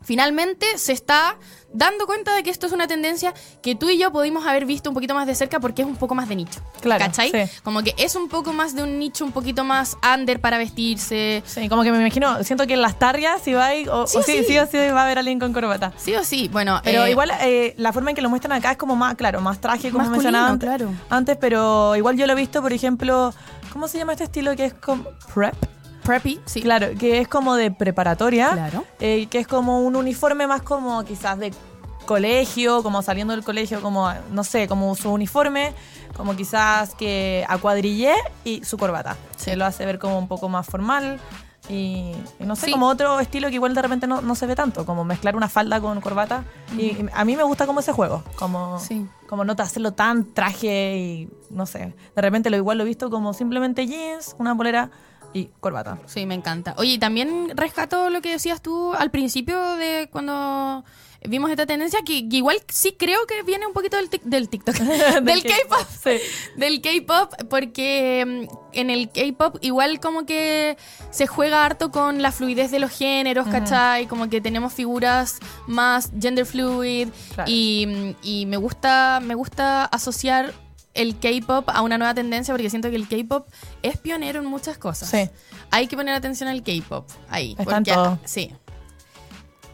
[0.04, 1.38] finalmente se está
[1.74, 4.90] dando cuenta de que esto es una tendencia que tú y yo pudimos haber visto
[4.90, 6.60] un poquito más de cerca porque es un poco más de nicho.
[6.82, 7.32] Claro, ¿Cachai?
[7.32, 7.60] sí.
[7.64, 11.44] Como que es un poco más de un nicho, un poquito más under para vestirse.
[11.46, 14.08] Sí, como que me imagino, siento que en las tarrias si va a ir, o,
[14.08, 14.44] Sí o o sí, sí.
[14.46, 15.94] sí o sí va a haber alguien con corbata.
[15.98, 16.82] Sí o sí, bueno.
[16.84, 19.42] Pero eh, igual eh, la forma en que lo muestran acá es como más, claro,
[19.42, 20.94] más traje, como mencionaba antes, claro.
[21.10, 23.34] antes, pero igual yo lo he visto, por ejemplo,
[23.72, 25.56] ¿cómo se llama este estilo que es como prep?
[26.04, 26.62] Preppy, sí.
[26.62, 28.86] Claro, que es como de preparatoria, Claro.
[29.00, 31.54] eh, que es como un uniforme más como quizás de
[32.06, 35.74] colegio, como saliendo del colegio, como, no sé, como su uniforme,
[36.18, 39.16] como quizás que a cuadrillé y su corbata.
[39.38, 41.20] Se lo hace ver como un poco más formal.
[41.70, 42.72] Y, y no sé, Sí.
[42.72, 45.48] como otro estilo que igual de repente no, no se ve tanto, como mezclar una
[45.48, 46.44] falda con corbata.
[46.76, 49.06] Y, y a mí me gusta como ese juego, como, Sí.
[49.30, 51.94] como no hacerlo tan traje y no sé.
[52.16, 54.90] De repente lo igual lo he visto como simplemente jeans, una polera
[55.34, 56.00] y corbata.
[56.06, 56.74] Sí, me encanta.
[56.78, 60.84] Oye, y también rescato lo que decías tú al principio de cuando
[61.24, 64.50] vimos esta tendencia que, que igual sí creo que viene un poquito del, tic- del
[64.50, 64.76] TikTok,
[65.22, 65.88] del K-pop.
[66.04, 66.17] Sí.
[66.58, 70.78] Del K-pop, porque mm, en el K-pop igual como que
[71.12, 74.08] se juega harto con la fluidez de los géneros, ¿cachai?
[74.08, 77.50] Como que tenemos figuras más gender fluid Claro.
[77.52, 80.54] y, mm, y me gusta me gusta asociar
[80.93, 83.47] el K-pop a una nueva tendencia porque siento que el K-pop
[83.82, 85.10] es pionero en muchas cosas.
[85.10, 85.30] Sí.
[85.69, 87.51] Hay que poner atención al K-pop ahí.
[87.58, 88.19] Está en porque- todo.
[88.25, 88.51] Sí.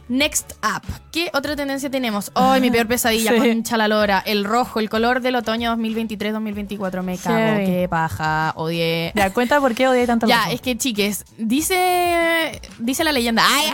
[0.09, 0.81] Next up.
[1.11, 2.31] ¿Qué otra tendencia tenemos?
[2.33, 3.31] ¡Ay, mi peor pesadilla!
[3.33, 3.39] Sí.
[3.39, 4.23] Concha la lora.
[4.25, 7.01] El rojo, el color del otoño 2023-2024.
[7.03, 7.35] Me cago.
[7.37, 7.65] Heavy.
[7.65, 8.53] Qué paja.
[8.55, 9.11] Odié.
[9.15, 10.51] Ya, cuenta por qué odié tanto el Ya, rojo.
[10.51, 13.43] es que chiques, dice dice la leyenda.
[13.45, 13.73] ¡Ay!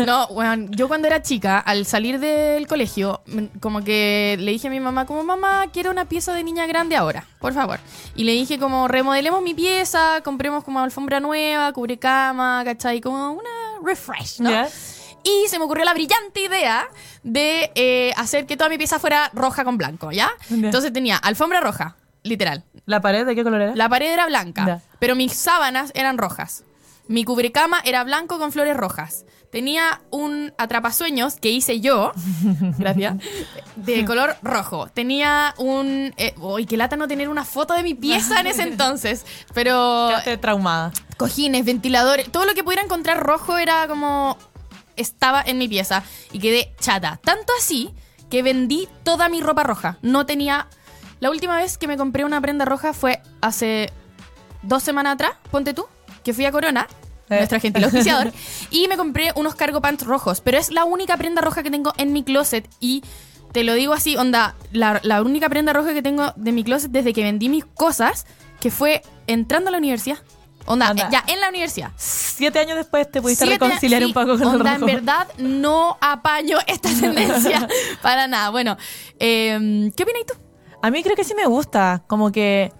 [0.06, 3.22] No, bueno, yo cuando era chica, al salir del colegio,
[3.60, 6.96] como que le dije a mi mamá, como mamá, quiero una pieza de niña grande
[6.96, 7.78] ahora, por favor.
[8.16, 13.00] Y le dije como remodelemos mi pieza, compremos como alfombra nueva, cubre cama, ¿cachai?
[13.00, 13.50] Como una
[13.84, 14.50] refresh, ¿no?
[15.24, 16.88] Y se me ocurrió la brillante idea
[17.22, 20.30] de eh, hacer que toda mi pieza fuera roja con blanco, ¿ya?
[20.50, 22.64] Entonces tenía alfombra roja, literal.
[22.86, 23.76] ¿La pared de qué color era?
[23.76, 26.64] La pared era blanca, pero mis sábanas eran rojas.
[27.08, 29.24] Mi cubrecama era blanco con flores rojas.
[29.50, 32.12] Tenía un atrapasueños que hice yo,
[32.78, 33.16] gracias,
[33.74, 34.86] de color rojo.
[34.94, 36.14] Tenía un...
[36.18, 39.26] Eh, uy, qué lata no tener una foto de mi pieza en ese entonces.
[39.52, 40.92] Pero Quedaste traumada.
[41.16, 44.38] cojines, ventiladores, todo lo que pudiera encontrar rojo era como
[44.96, 47.20] estaba en mi pieza y quedé chata.
[47.24, 47.90] Tanto así
[48.30, 49.98] que vendí toda mi ropa roja.
[50.02, 50.68] No tenía...
[51.20, 53.92] La última vez que me compré una prenda roja fue hace
[54.62, 55.86] dos semanas atrás, ponte tú,
[56.24, 56.86] que fui a Corona,
[57.28, 57.36] Eh.
[57.36, 58.32] nuestra gentil auspiciador,
[58.70, 60.40] y me compré unos cargo pants rojos.
[60.40, 63.02] Pero es la única prenda roja que tengo en mi closet y...
[63.52, 66.92] Te lo digo así, onda, la, la única prenda roja que tengo de mi closet
[66.92, 68.24] desde que vendí mis cosas,
[68.60, 70.18] que fue entrando a la universidad.
[70.66, 71.90] Onda, ya, en la universidad.
[71.96, 74.88] Siete años después te pudiste Siete- reconciliar sí, un poco con onda, el rojo.
[74.90, 77.66] en verdad no apaño esta tendencia
[78.02, 78.50] para nada.
[78.50, 78.76] Bueno,
[79.18, 80.34] eh, ¿qué opinas tú?
[80.82, 82.72] A mí creo que sí me gusta, como que,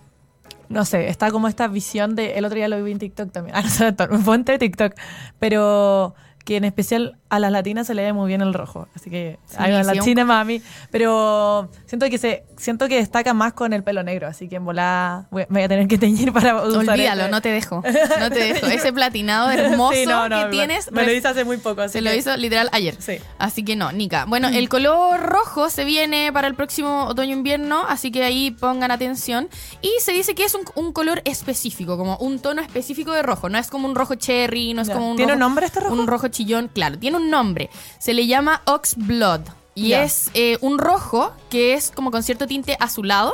[0.68, 3.56] no sé, está como esta visión de, el otro día lo vi en TikTok también,
[3.58, 4.94] ah, no sé, fuente de TikTok,
[5.38, 6.14] pero
[6.44, 9.38] que en especial a las latinas se le ve muy bien el rojo, así que
[9.46, 13.72] Sí, hay una sí, latina mami, pero siento que se siento que destaca más con
[13.72, 16.57] el pelo negro, así que en volada voy, me voy a tener que teñir para
[16.62, 17.31] usar Olvídalo, este.
[17.31, 17.83] no te dejo.
[18.20, 18.66] No te dejo.
[18.66, 20.90] Ese platinado hermoso Sí, no, no, que tienes.
[20.92, 22.96] Me lo hice hace muy poco, así Se lo que- hizo literal ayer.
[22.98, 23.18] Sí.
[23.38, 24.24] Así que no, Nika.
[24.26, 29.48] Bueno, el color rojo se viene para el próximo otoño-invierno, así que ahí pongan atención.
[29.81, 33.48] Y se dice que es un, un color específico, como un tono específico de rojo.
[33.48, 34.94] No es como un rojo cherry, no es Ya.
[34.94, 35.94] como un ¿Tiene rojo- un nombre este rojo?
[35.94, 36.98] Un rojo chillón, claro.
[36.98, 37.70] Tiene un nombre.
[37.98, 39.40] Se le llama Ox Blood.
[39.74, 43.32] Y es eh, un rojo que es como con cierto tinte azulado,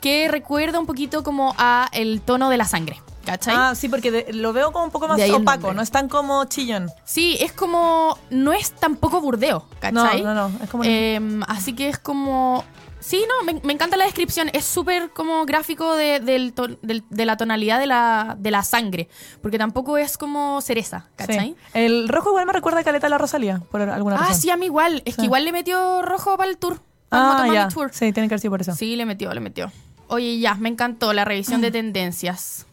[0.00, 3.00] que recuerda un poquito como a el tono de la sangre.
[3.24, 3.54] ¿Cachai?
[3.58, 6.44] Ah, sí, porque de- lo veo como un poco más opaco, no es tan como
[6.46, 6.90] chillón.
[7.04, 8.16] Sí, es como.
[8.30, 10.22] No es tampoco burdeo, ¿cachai?
[10.22, 12.64] No, no, no, es como- Em, así que es como.
[13.08, 14.50] Sí, no, me, me encanta la descripción.
[14.52, 19.08] Es súper como gráfico de, del del- de la tonalidad de la, de la sangre.
[19.40, 21.50] Porque tampoco es como cereza, ¿cachai?
[21.50, 21.56] Sí.
[21.72, 24.34] El rojo igual me recuerda a Caleta a la Rosalía, por alguna Ah, razón.
[24.34, 25.02] sí, a mí igual.
[25.06, 25.20] Es Sí.
[25.22, 26.80] que igual le metió rojo para el tour.
[27.08, 27.68] Para Ah, ya.
[27.68, 27.88] Tour.
[27.94, 28.74] Sí, tiene que haber sido por eso.
[28.74, 29.72] Sí, le metió, le metió.
[30.08, 32.66] Oye, ya, me encantó la revisión de tendencias.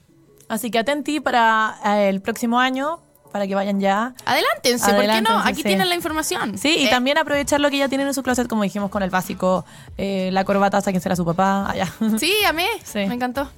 [0.50, 3.00] Así que atenti para eh, el próximo año,
[3.36, 4.14] para que vayan ya.
[4.26, 5.12] Adelántense, ¿por qué no?
[5.12, 5.68] Adelántense, Aquí sí.
[5.68, 6.58] tienen la información.
[6.58, 9.04] Sí, y Eh, también aprovechar lo que ya tienen en su closet, como dijimos con
[9.04, 9.66] el básico,
[9.98, 11.92] eh, la corbata, sáquensela a su papá, allá.
[12.18, 12.66] Sí, amé.
[12.86, 13.00] Sí.
[13.00, 13.50] Me encantó.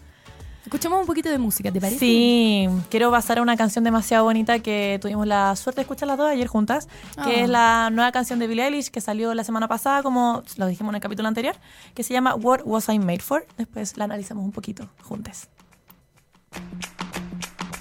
[0.66, 2.00] Escuchemos un poquito de música, ¿te parece?
[2.00, 6.18] Sí, quiero pasar a una canción demasiado bonita que tuvimos la suerte de escuchar las
[6.18, 6.88] dos ayer juntas,
[7.24, 7.44] que Ah.
[7.44, 10.90] es la nueva canción de Billie Eilish que salió la semana pasada, como lo dijimos
[10.90, 11.56] en el capítulo anterior,
[11.94, 13.46] que se llama What Was I Made For.
[13.60, 15.50] Después la analizamos un poquito juntas.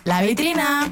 [0.04, 0.88] La vitrina.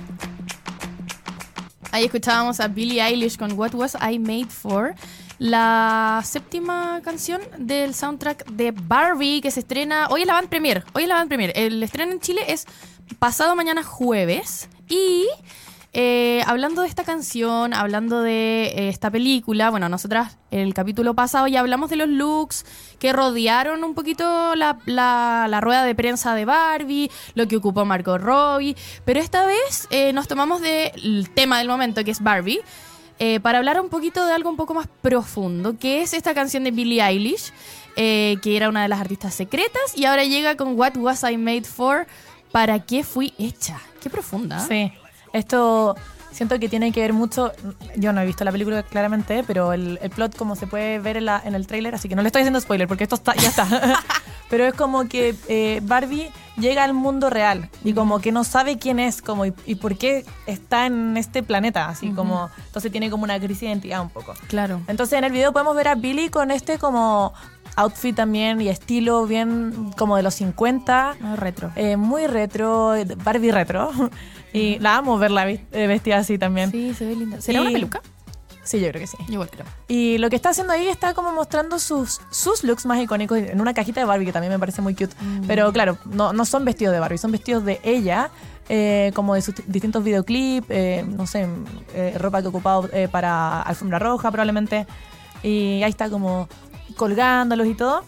[1.95, 4.97] Ahí escuchábamos a Billie Eilish con What Was I Made For,
[5.39, 10.09] la séptima canción del soundtrack de Barbie que se estrena.
[10.11, 10.85] Hoy es la van premier.
[10.93, 11.53] Hoy es la van premier.
[11.55, 12.67] El estreno en Chile es
[13.21, 14.69] pasado mañana jueves.
[14.89, 15.29] Y
[15.97, 21.47] eh, hablando de esta canción, hablando de eh, esta película, bueno, nosotras el capítulo pasado
[21.47, 22.67] ya hablamos de los looks
[22.99, 28.75] que rodearon un poquito la, rueda de prensa de Barbie, lo que ocupó Margot Robbie,
[29.05, 32.61] pero esta vez eh, nos tomamos del tema del momento que es Barbie.
[33.43, 36.73] para hablar un poquito de algo un poco más profundo, que es esta canción de
[36.73, 37.53] Billie Eilish,
[37.95, 41.63] que era una de las artistas secretas, y ahora llega con What Was I Made
[41.63, 42.09] For,
[42.51, 43.81] ¿para qué fui hecha?
[44.03, 44.59] Qué profunda.
[44.59, 44.93] Sí,
[45.35, 45.95] esto
[46.33, 47.53] siento que tiene que ver mucho.
[47.97, 51.17] Yo no he visto la película claramente, pero el, el plot, como se puede ver
[51.19, 53.35] en, la- en el tráiler, así que no le estoy haciendo spoiler porque esto está,
[53.37, 53.69] ya está.
[54.51, 58.79] pero es como que eh, Barbie llega al mundo real y como que no sabe
[58.79, 63.11] quién es como y, y por qué está en este planeta, así como entonces tiene
[63.11, 64.35] como una crisis de identidad un poco.
[64.49, 64.81] Claro.
[64.87, 67.33] Entonces en el video podemos ver a Billy con este como
[67.77, 71.17] outfit también y estilo bien como de los 50.
[71.23, 71.71] Ah, retro.
[71.77, 73.91] eh, muy retro, Barbie retro.
[74.57, 76.71] Y la amo verla eh, vestida así también.
[76.71, 76.91] Sí.
[76.91, 77.41] Sí, se ve linda.
[77.41, 78.01] ¿Será Y- una peluca?
[78.73, 79.17] yo creo que sí.
[79.29, 79.67] Igual creo.
[79.89, 83.61] Y lo que está haciendo ahí está como mostrando sus, sus looks más icónicos en
[83.61, 85.15] una cajita de Barbie que también me parece muy cute.
[85.49, 88.31] Pero claro, no, no son vestidos de Barbie, son vestidos de ella,
[88.69, 91.47] eh, como de sus distintos videoclips, eh, no sé,
[91.93, 92.49] eh, ropa que
[92.93, 94.87] eh, para alfombra roja probablemente.
[95.43, 96.49] Y ahí está como
[96.97, 98.03] colgándolos y todo.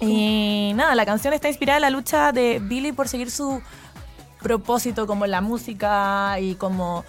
[0.00, 3.62] Y nada, la canción está inspirada en la lucha de Billy por seguir su
[4.42, 7.04] propósito como la música y como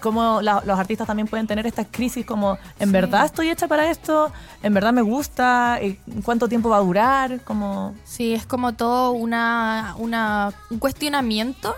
[0.00, 3.88] como la- los artistas también pueden tener estas crisis como en verdad estoy hecha para
[3.88, 8.72] esto, en verdad me gusta, Eh, cuánto tiempo va a durar, como Sí, es como
[8.72, 11.72] todo una, una, un cuestionamiento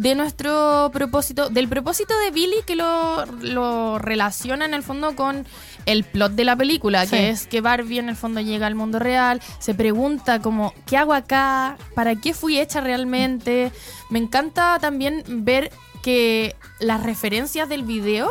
[0.00, 5.44] de nuestro propósito, del propósito de Billy que lo, lo relaciona en el fondo con
[5.84, 7.10] el plot de la película, Sí.
[7.10, 10.96] que es que Barbie en el fondo llega al mundo real, se pregunta como, ¿qué
[10.96, 11.76] hago acá?
[11.94, 13.72] ¿Para qué fui hecha realmente?
[14.08, 15.70] Me encanta también ver
[16.02, 18.30] que las referencias del video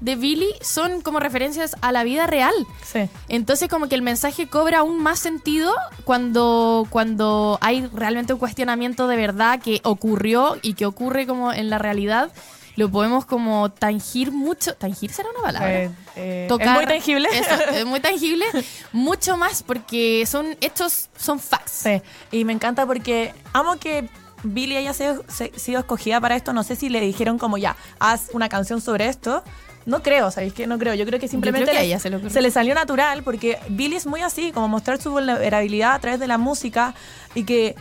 [0.00, 2.54] de Billy son como referencias a la vida real.
[2.84, 3.08] sí.
[3.28, 9.06] Entonces como que el mensaje cobra aún más sentido cuando, cuando hay realmente un cuestionamiento
[9.08, 12.30] de verdad que ocurrió y que ocurre como en la realidad.
[12.76, 14.74] Lo podemos como tangir mucho.
[14.74, 15.82] ¿Tangir será una palabra?
[15.82, 17.28] Eh, eh, Tocar- es muy tangible.
[17.32, 18.46] Eso, es muy tangible.
[18.92, 21.72] mucho más porque son hechos, son facts.
[21.72, 24.08] Sí, y me encanta porque amo que
[24.44, 25.22] Billy haya sido,
[25.56, 26.54] sido escogida para esto.
[26.54, 29.42] No sé si le dijeron como ya, haz una canción sobre esto.
[29.86, 30.94] No creo, ¿sabéis que No creo.
[30.94, 34.06] Yo creo que simplemente creo que a le- se le salió natural porque Billy es
[34.06, 36.94] muy así, como mostrar su vulnerabilidad a través de la música
[37.34, 37.74] y que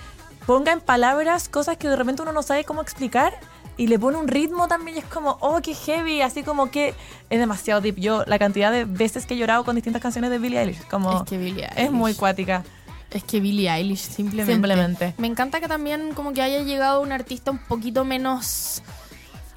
[0.45, 3.33] ponga en palabras cosas que de repente uno no sabe cómo explicar
[3.77, 6.93] y le pone un ritmo también y es como, oh, qué heavy, así como que
[7.29, 7.95] es demasiado deep.
[7.97, 11.19] Yo, la cantidad de veces que he llorado con distintas canciones de Billie Eilish, como
[11.19, 12.63] Es que Billie es muy cuática.
[13.11, 14.53] Es que Billie Eilish, simplemente.
[14.53, 15.13] Simplemente.
[15.17, 18.81] Me encanta que también como que haya llegado un artista un poquito menos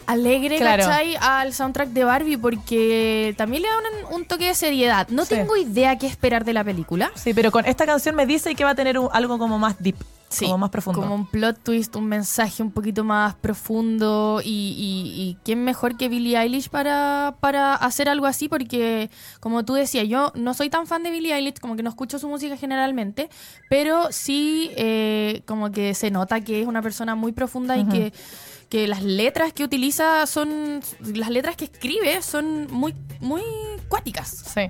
[0.06, 0.84] alegre, Claro.
[0.84, 1.16] ¿cachai?
[1.20, 3.74] Al soundtrack de Barbie porque también le da
[4.10, 5.08] un, un toque de seriedad.
[5.08, 5.34] No Sí.
[5.34, 7.10] tengo idea qué esperar de la película.
[7.14, 9.76] Sí, pero con esta canción me dice que va a tener un- algo como más
[9.82, 9.96] deep,
[10.40, 11.00] como más profundo.
[11.02, 15.96] Como un plot twist, un mensaje un poquito más profundo y, y- y quién mejor
[15.98, 19.10] que Billie Eilish para, para hacer algo así porque
[19.40, 22.18] como tú decías, yo no soy tan fan de Billie Eilish, como que no escucho
[22.18, 23.28] su música generalmente,
[23.68, 28.12] pero sí eh, como que se nota que es una persona muy profunda y que,
[28.72, 30.80] que las letras que utiliza son,
[31.14, 33.42] las letras que escribe son muy, muy
[33.86, 34.30] cuáticas.
[34.54, 34.62] Sí.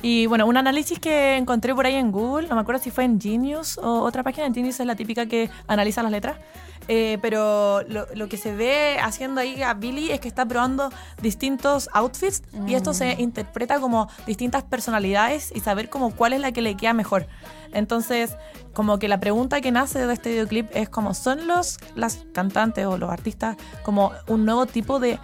[0.00, 3.04] Y bueno, un análisis que encontré por ahí en Google, no me acuerdo si fue
[3.04, 6.38] en Genius o otra página, en Genius es la típica que analiza las letras,
[6.88, 10.90] Eh, pero lo, lo que se ve haciendo ahí a Billy es que está probando
[11.22, 16.52] distintos outfits y esto se interpreta como distintas personalidades y saber como cuál es la
[16.52, 17.26] que le queda mejor.
[17.72, 18.36] Entonces,
[18.72, 22.86] como que la pregunta que nace de este videoclip es como, ¿son los las cantantes
[22.86, 25.18] o los artistas como un nuevo tipo de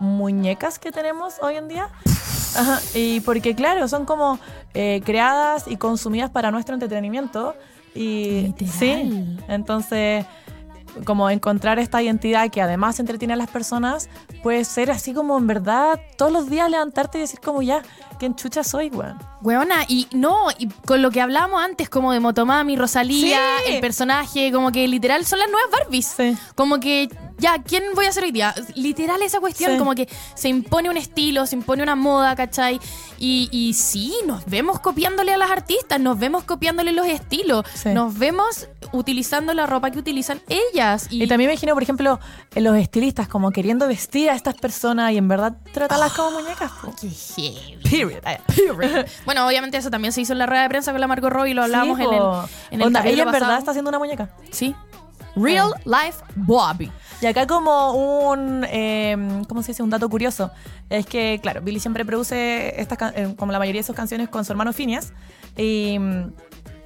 [0.00, 1.90] muñecas que tenemos hoy en día?
[2.56, 4.38] Ajá, y porque claro, son como
[4.74, 7.54] eh, creadas y consumidas para nuestro entretenimiento.
[7.94, 8.72] Y Literal.
[8.72, 10.26] sí, entonces
[11.04, 14.08] como encontrar esta identidad que además entretiene a las personas,
[14.42, 17.82] puede ser así como en verdad todos los días levantarte y decir como ya,
[18.18, 19.18] ¿quién chucha soy, weón?
[19.42, 23.72] Weona, y no, y con lo que hablábamos antes, como de Motomami, Rosalía, Sí.
[23.74, 26.06] el personaje, como que literal son las nuevas Barbies.
[26.16, 26.36] Sí.
[26.54, 28.54] Como que, ya, ¿quién voy a ser hoy día?
[28.74, 29.78] Literal esa cuestión, Sí.
[29.78, 32.80] como que se impone un estilo, se impone una moda, ¿cachai?
[33.18, 38.18] Y, y sí, nos vemos copiándole a las artistas, nos vemos copiándole los estilos, nos
[38.18, 41.08] vemos utilizando la ropa que utilizan ellas.
[41.10, 42.20] Y, Y también me imagino, por ejemplo,
[42.54, 46.70] los estilistas como queriendo vestir a estas personas y en verdad tratarlas como muñecas.
[46.70, 46.94] po.
[47.00, 47.78] Qué heavy.
[47.82, 48.22] Period.
[48.24, 48.38] Ah,
[49.24, 51.54] Bueno, obviamente eso también se hizo en la rueda de prensa con la Margot Robbie,
[51.54, 52.22] lo hablábamos Sí, en el,
[52.70, 54.30] en el Onda, capítulo ella en verdad está haciendo una muñeca.
[54.50, 54.74] Sí.
[55.36, 56.90] Real Life Bobby.
[57.20, 57.92] Y acá como
[58.30, 59.16] un, eh,
[59.48, 59.82] ¿cómo se dice?
[59.82, 60.50] Un dato curioso.
[60.90, 64.44] Es que, claro, Billy siempre produce, estas eh, como la mayoría de sus canciones, con
[64.44, 65.12] su hermano Phineas.
[65.56, 66.32] Y, mm,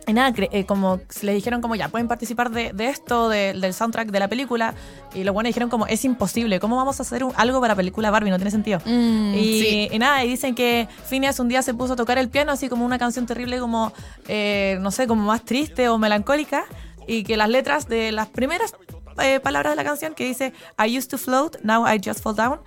[0.09, 3.75] y nada, eh, como le dijeron como ya, pueden participar de, de esto, de- del
[3.75, 4.75] soundtrack de la película.
[5.15, 7.77] Y los buenos dijeron como, es imposible, ¿cómo vamos a hacer un- algo para la
[7.77, 8.31] película Barbie?
[8.31, 8.81] No tiene sentido.
[8.85, 9.89] Mm, y, sí.
[9.93, 12.69] y nada, y dicen que Phineas un día se puso a tocar el piano así
[12.69, 13.93] como una canción terrible como,
[14.27, 16.65] eh, no sé, como más triste o melancólica.
[17.07, 18.75] Y que las letras de las primeras
[19.23, 22.35] eh, palabras de la canción que dice I used to float, now I just fall
[22.35, 22.61] down.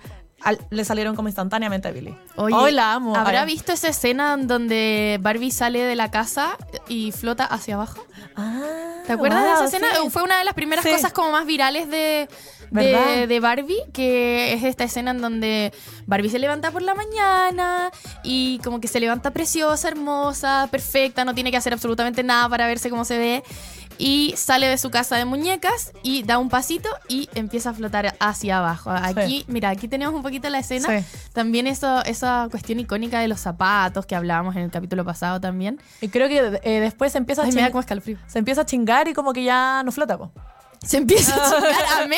[0.44, 2.14] Al- le salieron como instantáneamente a Billy.
[2.36, 3.16] Oye, Hoy la amo.
[3.16, 6.56] ¿Habrá visto esa escena donde Barbie sale de la casa
[6.88, 8.04] y flota hacia abajo?
[8.36, 8.60] Ah,
[9.06, 9.86] ¿Te acuerdas de esa escena?
[10.02, 10.10] sí.
[10.10, 10.90] Fue una de las primeras Sí.
[10.90, 12.28] cosas como más virales de,
[12.70, 13.06] ¿Verdad?
[13.16, 15.72] de, de Barbie, que es esta escena en donde
[16.06, 17.90] Barbie se levanta por la mañana
[18.22, 22.66] y como que se levanta preciosa, hermosa, perfecta, no tiene que hacer absolutamente nada para
[22.66, 23.42] verse cómo se ve.
[23.98, 28.16] Y sale de su casa de muñecas y da un pasito y empieza a flotar
[28.18, 28.90] hacia abajo.
[28.90, 31.00] Aquí, mira, aquí tenemos un poquito la escena.
[31.00, 31.06] Sí.
[31.32, 35.80] También eso, esa cuestión icónica de los zapatos que hablábamos en el capítulo pasado también.
[36.00, 38.18] Y creo que eh, después se empieza, a Ay, me da chin- como escalofrío.
[38.26, 40.18] se empieza a chingar y como que ya no flota.
[40.18, 40.32] po.
[40.84, 42.02] Se empieza a chingar.
[42.02, 42.16] Amé,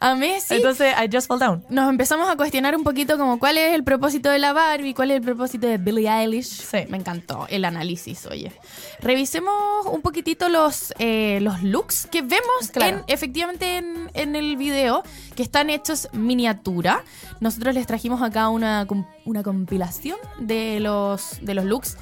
[0.00, 0.54] amé, sí.
[0.56, 1.64] Entonces, I just fall down.
[1.70, 5.10] nos empezamos a cuestionar un poquito como cuál es el propósito de la Barbie, cuál
[5.10, 6.46] es el propósito de Billie Eilish.
[6.46, 6.78] Sí.
[6.88, 8.52] Me encantó el análisis, oye.
[9.00, 12.98] Revisemos un poquitito los, eh, los looks que vemos Claro.
[12.98, 15.02] en, efectivamente en, en el video,
[15.34, 17.02] que están hechos miniatura.
[17.40, 18.86] Nosotros les trajimos acá una,
[19.24, 21.96] una compilación de los, de los looks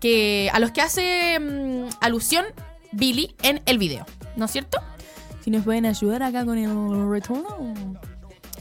[0.00, 2.44] que, a los que hace mm, alusión
[2.92, 4.78] Billy en el video, ¿no es cierto?
[5.48, 7.46] Si nos pueden ayudar acá con el retorno.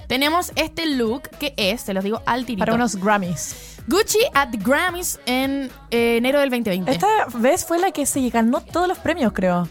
[0.07, 2.61] Tenemos este look que es, se los digo al tirito.
[2.61, 3.75] Para unos Grammys.
[3.87, 6.89] Gucci at the Grammys en eh, enero del 2020.
[6.89, 7.07] Esta
[7.39, 9.67] vez fue la que se ganó todos los premios, creo.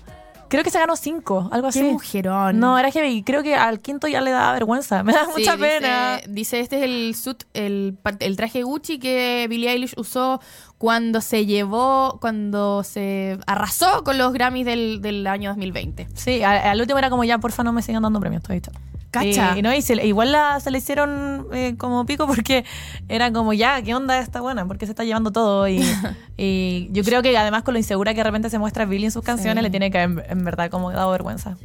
[0.48, 1.88] Creo que se ganó cinco, algo Qué así.
[1.90, 2.60] mujerón.
[2.60, 3.22] No, era heavy.
[3.24, 5.02] Creo que al quinto ya le da vergüenza.
[5.02, 6.20] Me da Sí, mucha dice- pena.
[6.28, 10.40] Dice, este es el suit, el, el traje Gucci que Billie Eilish usó
[10.78, 16.08] cuando se llevó, cuando se arrasó con los Grammys del, del año 2020.
[16.14, 18.70] Sí, al, al último era como ya, porfa, no me sigan dando premios, todo esto.
[19.10, 19.52] Cacha.
[19.54, 22.66] Y, y no, y se- igual la, se le hicieron eh, como pico porque
[23.08, 24.66] era como ya, ¿qué onda esta buena?
[24.66, 25.66] Porque se está llevando todo.
[25.68, 25.80] Y,
[26.36, 29.12] y yo creo que además con lo insegura que de repente se muestra Billy en
[29.12, 29.62] sus canciones, Sí.
[29.62, 31.56] le tiene que en, en verdad como dado vergüenza.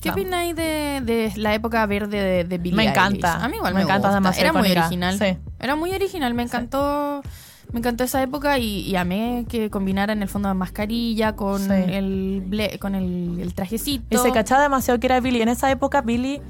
[0.00, 2.96] ¿Qué, opináis de, de la época verde de, de Billie Me Eilish?
[2.96, 3.42] encanta.
[3.44, 4.14] A mí igual Me me, encanta, gusta.
[4.20, 5.18] demasiado Era muy original.
[5.18, 5.36] Sí.
[5.58, 6.34] Era muy original.
[6.34, 7.22] Me encantó.
[7.72, 11.72] Me encantó esa época y, y amé que combinara en el fondo mascarilla con Sí.
[11.72, 14.04] el ble- con el, el trajecito.
[14.10, 15.40] Y se cachaba demasiado que era Billy.
[15.40, 16.40] En esa época, Billy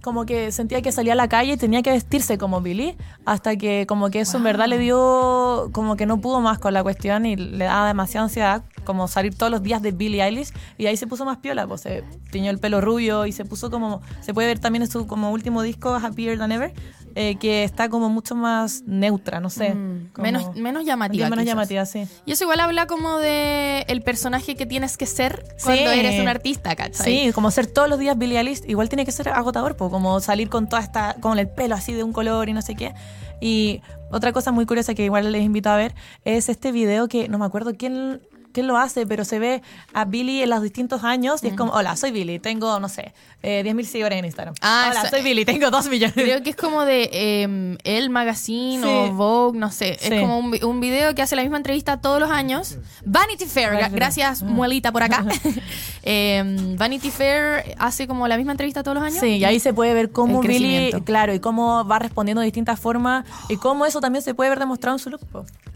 [0.00, 2.96] como que sentía que salía a la calle y tenía que vestirse como Billy,
[3.26, 6.72] hasta que como que eso en verdad le dio, como que no pudo más con
[6.72, 10.52] la cuestión y le daba demasiada ansiedad, como salir todos los días de Billie Eilish,
[10.78, 13.70] y ahí se puso más piola, pues se tiñó el pelo rubio y se puso
[13.70, 16.72] como, se puede ver también en su como último disco, Happier Than Ever,
[17.20, 19.74] eh, que está como mucho más neutra, no sé.
[19.74, 21.24] Mm, como- menos, menos llamativa.
[21.28, 21.52] menos quizás.
[21.52, 22.06] llamativa, sí.
[22.24, 26.28] Y eso igual habla como de el personaje que tienes que ser cuando eres un
[26.28, 27.26] artista, ¿cachai?
[27.26, 30.20] Sí, como ser todos los días Billie Eilish, igual tiene que ser agotador, po, como
[30.20, 32.94] salir con toda esta, con el pelo así de un color y no sé qué.
[33.40, 37.28] Y otra cosa muy curiosa que igual les invito a ver es este video que
[37.28, 38.20] no me acuerdo quién,
[38.58, 39.62] quién lo hace, pero se ve
[39.94, 43.14] a Billie en los distintos años y es como, hola, soy Billie, tengo, no sé,
[43.42, 44.54] eh, 10.000 seguidores en Instagram.
[44.60, 46.14] Ah, hola, soy Billie, tengo 2 millones.
[46.14, 48.88] Creo que es como de eh, El Magazine Sí.
[48.88, 49.96] o Vogue, no sé.
[50.00, 50.12] Sí.
[50.12, 52.78] Es como un, vi- un video que hace la misma entrevista todos los años.
[53.04, 55.24] Vanity Fair, gracias Muelita por acá.
[56.10, 56.42] Eh,
[56.78, 59.18] Vanity Fair hace como la misma entrevista todos los años.
[59.20, 61.04] Sí, y ahí se puede ver cómo crecimiento.
[61.04, 64.58] claro, y cómo va respondiendo de distintas formas y cómo eso también se puede ver
[64.58, 65.20] demostrado en su look.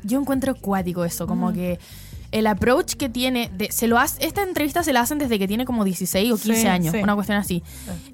[0.04, 1.54] Yo encuentro acuático eso, como Mm.
[1.54, 1.78] que
[2.32, 5.46] el approach que tiene, de- se lo hace, esta entrevista se la hacen desde que
[5.46, 7.00] tiene como 16 o 15 Sí, años, sí.
[7.02, 7.62] una cuestión así.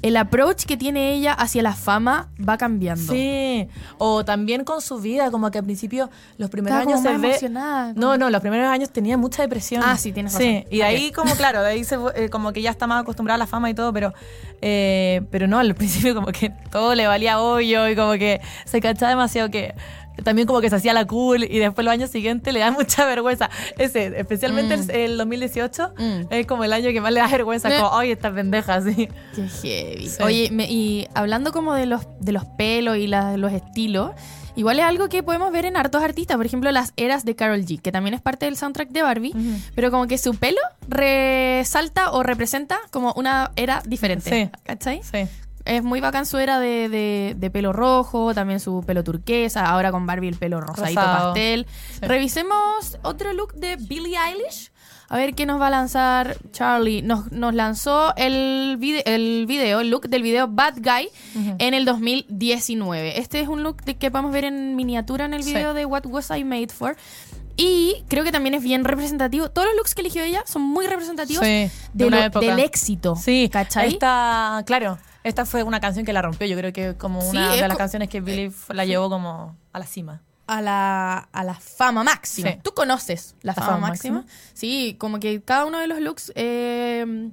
[0.02, 3.12] El approach que tiene ella hacia la fama va cambiando.
[3.12, 7.08] Sí, o también con su vida, como que al principio, los primeros Estaba años como
[7.08, 7.28] se más ve...
[7.28, 9.82] emocionada, como- No, no, los primeros años tenía mucha depresión.
[9.86, 10.64] Ah, sí, tienes Sí, razón.
[10.72, 13.36] y de ahí como, claro, de ahí se, eh, como que ya está más acostumbrada
[13.36, 14.12] a la fama y todo, pero,
[14.62, 18.80] eh, pero no, al principio como que todo le valía hoyo y como que se
[18.80, 19.74] cachaba demasiado que...
[20.24, 23.04] También como que se hacía la cool y después los años siguientes le da mucha
[23.06, 23.50] vergüenza.
[23.78, 26.20] Ese, especialmente el, el 2018, Mm.
[26.30, 29.08] es como el año que más le da vergüenza, como, ay, esta pendeja, sí.
[29.34, 30.08] Qué heavy.
[30.08, 30.22] Sí.
[30.22, 34.12] Oye, me- y hablando como de los, de los pelos y la- los estilos,
[34.56, 36.36] igual es algo que podemos ver en hartos artistas.
[36.36, 39.32] Por ejemplo, las eras de Carol G, que también es parte del soundtrack de Barbie,
[39.74, 40.58] pero como que su pelo
[40.88, 44.30] resalta o representa como una era diferente.
[44.30, 44.50] Sí.
[44.64, 45.00] ¿Cachai?
[45.02, 45.26] Sí.
[45.68, 49.92] Es muy bacán su era de, de- de pelo rojo, también su pelo turquesa, ahora
[49.92, 51.24] con Barbie el pelo rosadito Rosado.
[51.32, 51.66] pastel.
[51.92, 51.98] Sí.
[52.06, 54.70] Revisemos otro look de Billie Eilish.
[55.10, 57.00] A ver qué nos va a lanzar Charlie.
[57.02, 61.08] Nos, nos lanzó el, vide- el video, el look del video Bad Guy
[61.58, 63.18] en el 2019.
[63.18, 65.54] Este es un look de que podemos ver en miniatura en el Sí.
[65.54, 66.96] video de What Was I Made For.
[67.56, 69.50] Y creo que también es bien representativo.
[69.50, 73.16] Todos los looks que eligió ella son muy representativos Sí, de lo- del éxito.
[73.16, 73.88] Sí, ¿cachai?
[73.94, 74.98] Esta, claro,
[75.28, 76.46] esta fue una canción que la rompió.
[76.46, 79.56] Yo creo que como una de las co- canciones que Billy f- la llevó como
[79.72, 80.22] a la cima.
[80.46, 82.50] a la, a la fama máxima.
[82.52, 82.58] Sí.
[82.62, 84.20] ¿Tú conoces la, ¿La fama, fama máxima?
[84.22, 84.40] máxima?
[84.54, 87.30] Sí, como que cada uno de los looks eh,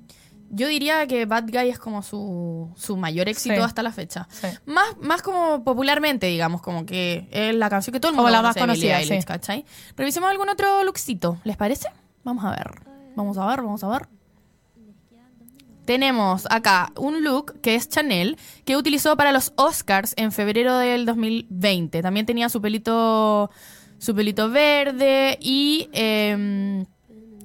[0.52, 3.62] yo diría que Bad Guy es como su, su mayor éxito Sí.
[3.62, 4.28] hasta la fecha.
[4.30, 4.48] Sí.
[4.66, 8.41] Más, más como popularmente, digamos, como que es la canción que todo el mundo la
[8.41, 9.26] más conocida, Eilish, sí.
[9.26, 9.66] ¿cachai?
[9.98, 11.89] Revisemos algún otro lookcito, ¿les parece?
[12.24, 12.72] Vamos a ver.
[13.16, 14.08] Vamos a ver, vamos a ver.
[15.86, 21.06] Tenemos acá un look que es Chanel, que utilizó para los Oscars en febrero del
[21.06, 22.02] 2020.
[22.02, 23.52] También tenía su pelito,
[24.00, 26.86] su pelito verde y em,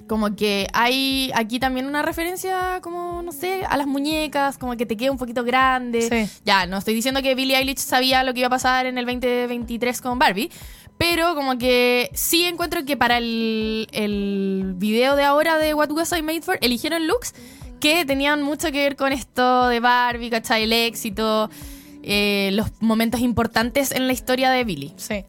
[0.07, 4.85] como que hay aquí también una referencia como, no sé, a las muñecas, como que
[4.85, 6.01] te queda un poquito grande.
[6.01, 6.41] Sí.
[6.43, 9.05] Ya, no estoy diciendo que Billie Eilish sabía lo que iba a pasar en el
[9.05, 10.51] 2023 con Barbie,
[10.97, 16.11] pero como que sí encuentro que para el, el video de ahora de What Was
[16.11, 17.33] I Made For eligieron looks
[17.81, 20.63] que tenían mucho que ver con esto de Barbie, ¿cachai?
[20.63, 21.49] El éxito,
[22.03, 24.93] eh, los momentos importantes en la historia de Billie.
[24.95, 25.25] Sí.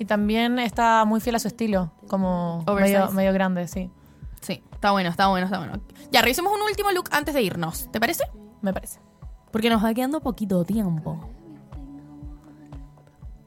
[0.00, 3.88] Y también está muy fiel a su estilo, como medio, medio grande, sí,
[4.40, 5.80] Sí, está bueno, está bueno, está bueno.
[6.10, 8.24] Ya, revisemos un último look antes de irnos, ¿te parece?
[8.60, 8.98] me parece.
[9.52, 11.30] Porque nos va quedando poquito tiempo.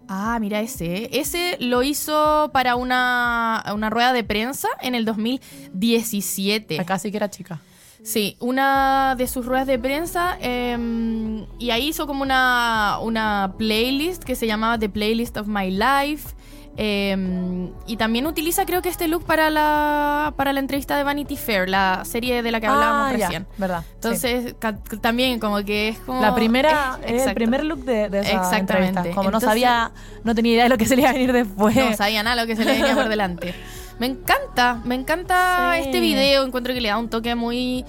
[0.07, 1.09] Ah, mira ese.
[1.19, 6.79] Ese lo hizo para una, una rueda de prensa en el 2017.
[6.79, 7.59] Acá sí que era chica.
[8.05, 14.23] Sí, una de sus ruedas de prensa em, y ahí hizo como una, una playlist
[14.23, 16.35] que se llamaba The Playlist of My Life.
[16.77, 21.35] em, y también utiliza creo que este look para la, para la entrevista de Vanity
[21.35, 23.47] Fair, la serie de la que hablábamos Ah, ya, recién.
[23.57, 23.83] verdad.
[23.95, 24.55] Entonces,
[25.01, 26.21] también como que es como...
[26.21, 27.35] La primera, eh, es el exacto.
[27.35, 28.89] primer look de, de esa Exactamente.
[28.89, 29.15] entrevista.
[29.15, 29.91] Como no sabía,
[30.23, 31.75] no tenía idea de lo que se le iba a venir después.
[31.75, 33.55] No sabía nada lo que se le venía por delante.
[33.99, 35.81] Me encanta, me encanta Sí.
[35.85, 36.45] este video.
[36.45, 37.85] Encuentro que le da un toque muy,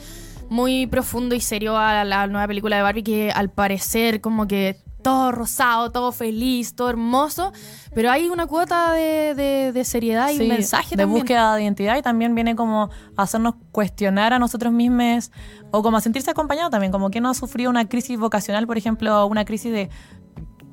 [0.48, 4.76] muy profundo y serio a la nueva película de Barbie que al parecer como que
[5.02, 7.52] todo rosado, todo feliz, todo hermoso,
[7.94, 11.20] pero hay una cuota de, de- de seriedad y Sí, un mensaje de también.
[11.20, 15.30] búsqueda de identidad y también viene como a hacernos cuestionar a nosotros mismos
[15.70, 18.78] o como a sentirse acompañado también, como que no ha sufrido una crisis vocacional, por
[18.78, 19.90] ejemplo, una crisis de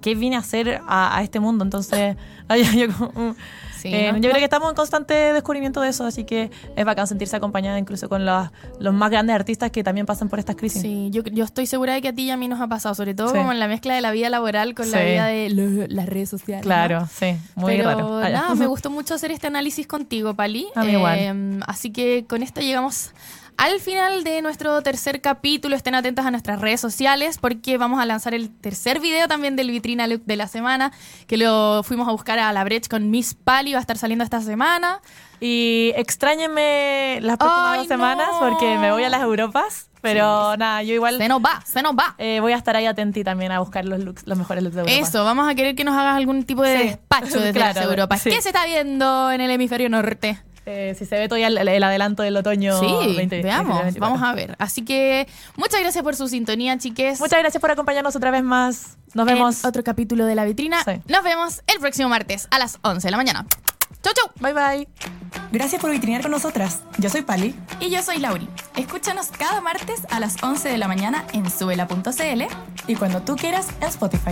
[0.04, 1.64] qué vine a hacer a, a este mundo.
[1.64, 2.16] Entonces,
[2.47, 3.36] ay, yo, como, mm,
[3.80, 4.18] Sí, eh, ¿no?
[4.20, 7.78] yo creo que estamos en constante descubrimiento de eso, así que es bacán sentirse acompañada
[7.78, 8.47] incluso con los,
[8.80, 10.82] los más grandes artistas que también pasan por estas crisis.
[10.82, 12.95] Sí, yo, yo estoy segura de que a ti y a mí nos ha pasado,
[12.95, 13.36] sobre todo Sí.
[13.38, 15.04] como en la mezcla de la vida laboral con la Sí.
[15.04, 16.64] vida de lo- las redes sociales.
[16.64, 16.70] ¿no?
[16.70, 18.22] Claro, sí, muy Pero raro.
[18.22, 20.66] Nada, me gustó mucho hacer este análisis contigo, Pali.
[20.76, 21.20] A mí igual.
[21.20, 23.12] Eh, así que con esto llegamos
[23.58, 25.76] al final de nuestro tercer capítulo.
[25.76, 29.70] Estén atentos a nuestras redes sociales porque vamos a lanzar el tercer video también del
[29.72, 30.91] Vitrina Look de la semana,
[31.28, 34.24] que lo fuimos a buscar a la Brecht con Miss Pali, va a estar saliendo
[34.24, 35.01] esta semana.
[35.39, 38.39] Y extrañenme las próximas dos semanas no.
[38.39, 39.89] porque me voy a las Europas.
[40.01, 42.16] Pero nada, yo igual Se nos va, se nos va.
[42.18, 44.82] eh, voy a estar ahí atenti también a buscar los looks, los mejores looks de
[44.82, 44.99] Europa.
[45.08, 46.84] Eso, vamos a querer que nos hagas algún tipo de Sí.
[46.88, 48.22] despacho desde Claro, las Europas.
[48.22, 48.30] sí.
[48.30, 50.41] ¿Qué se está viendo en el hemisferio norte?
[50.66, 52.86] Eh, si se ve todavía el, el adelanto del otoño Sí,
[53.18, 53.99] 20, veamos, 2024.
[53.99, 54.55] vamos a ver.
[54.59, 57.20] Así que muchas gracias por su sintonía, chiques.
[57.20, 58.97] Muchas gracias por acompañarnos otra vez más.
[59.14, 59.64] Nos vemos.
[59.64, 60.84] en otro capítulo de La Vitrina.
[60.84, 61.01] Sí.
[61.07, 63.45] Nos vemos el próximo martes a las 11 de la mañana.
[64.01, 64.28] Chau, chau.
[64.39, 64.88] Bye bye.
[65.51, 66.82] Gracias por vitrinear con nosotras.
[66.97, 67.55] Yo soy Pali.
[67.80, 68.49] Y yo soy Lauri.
[68.76, 72.43] Escúchanos cada martes a las 11 de la mañana en subela.cl.
[72.88, 74.32] Y cuando tú quieras, en Spotify.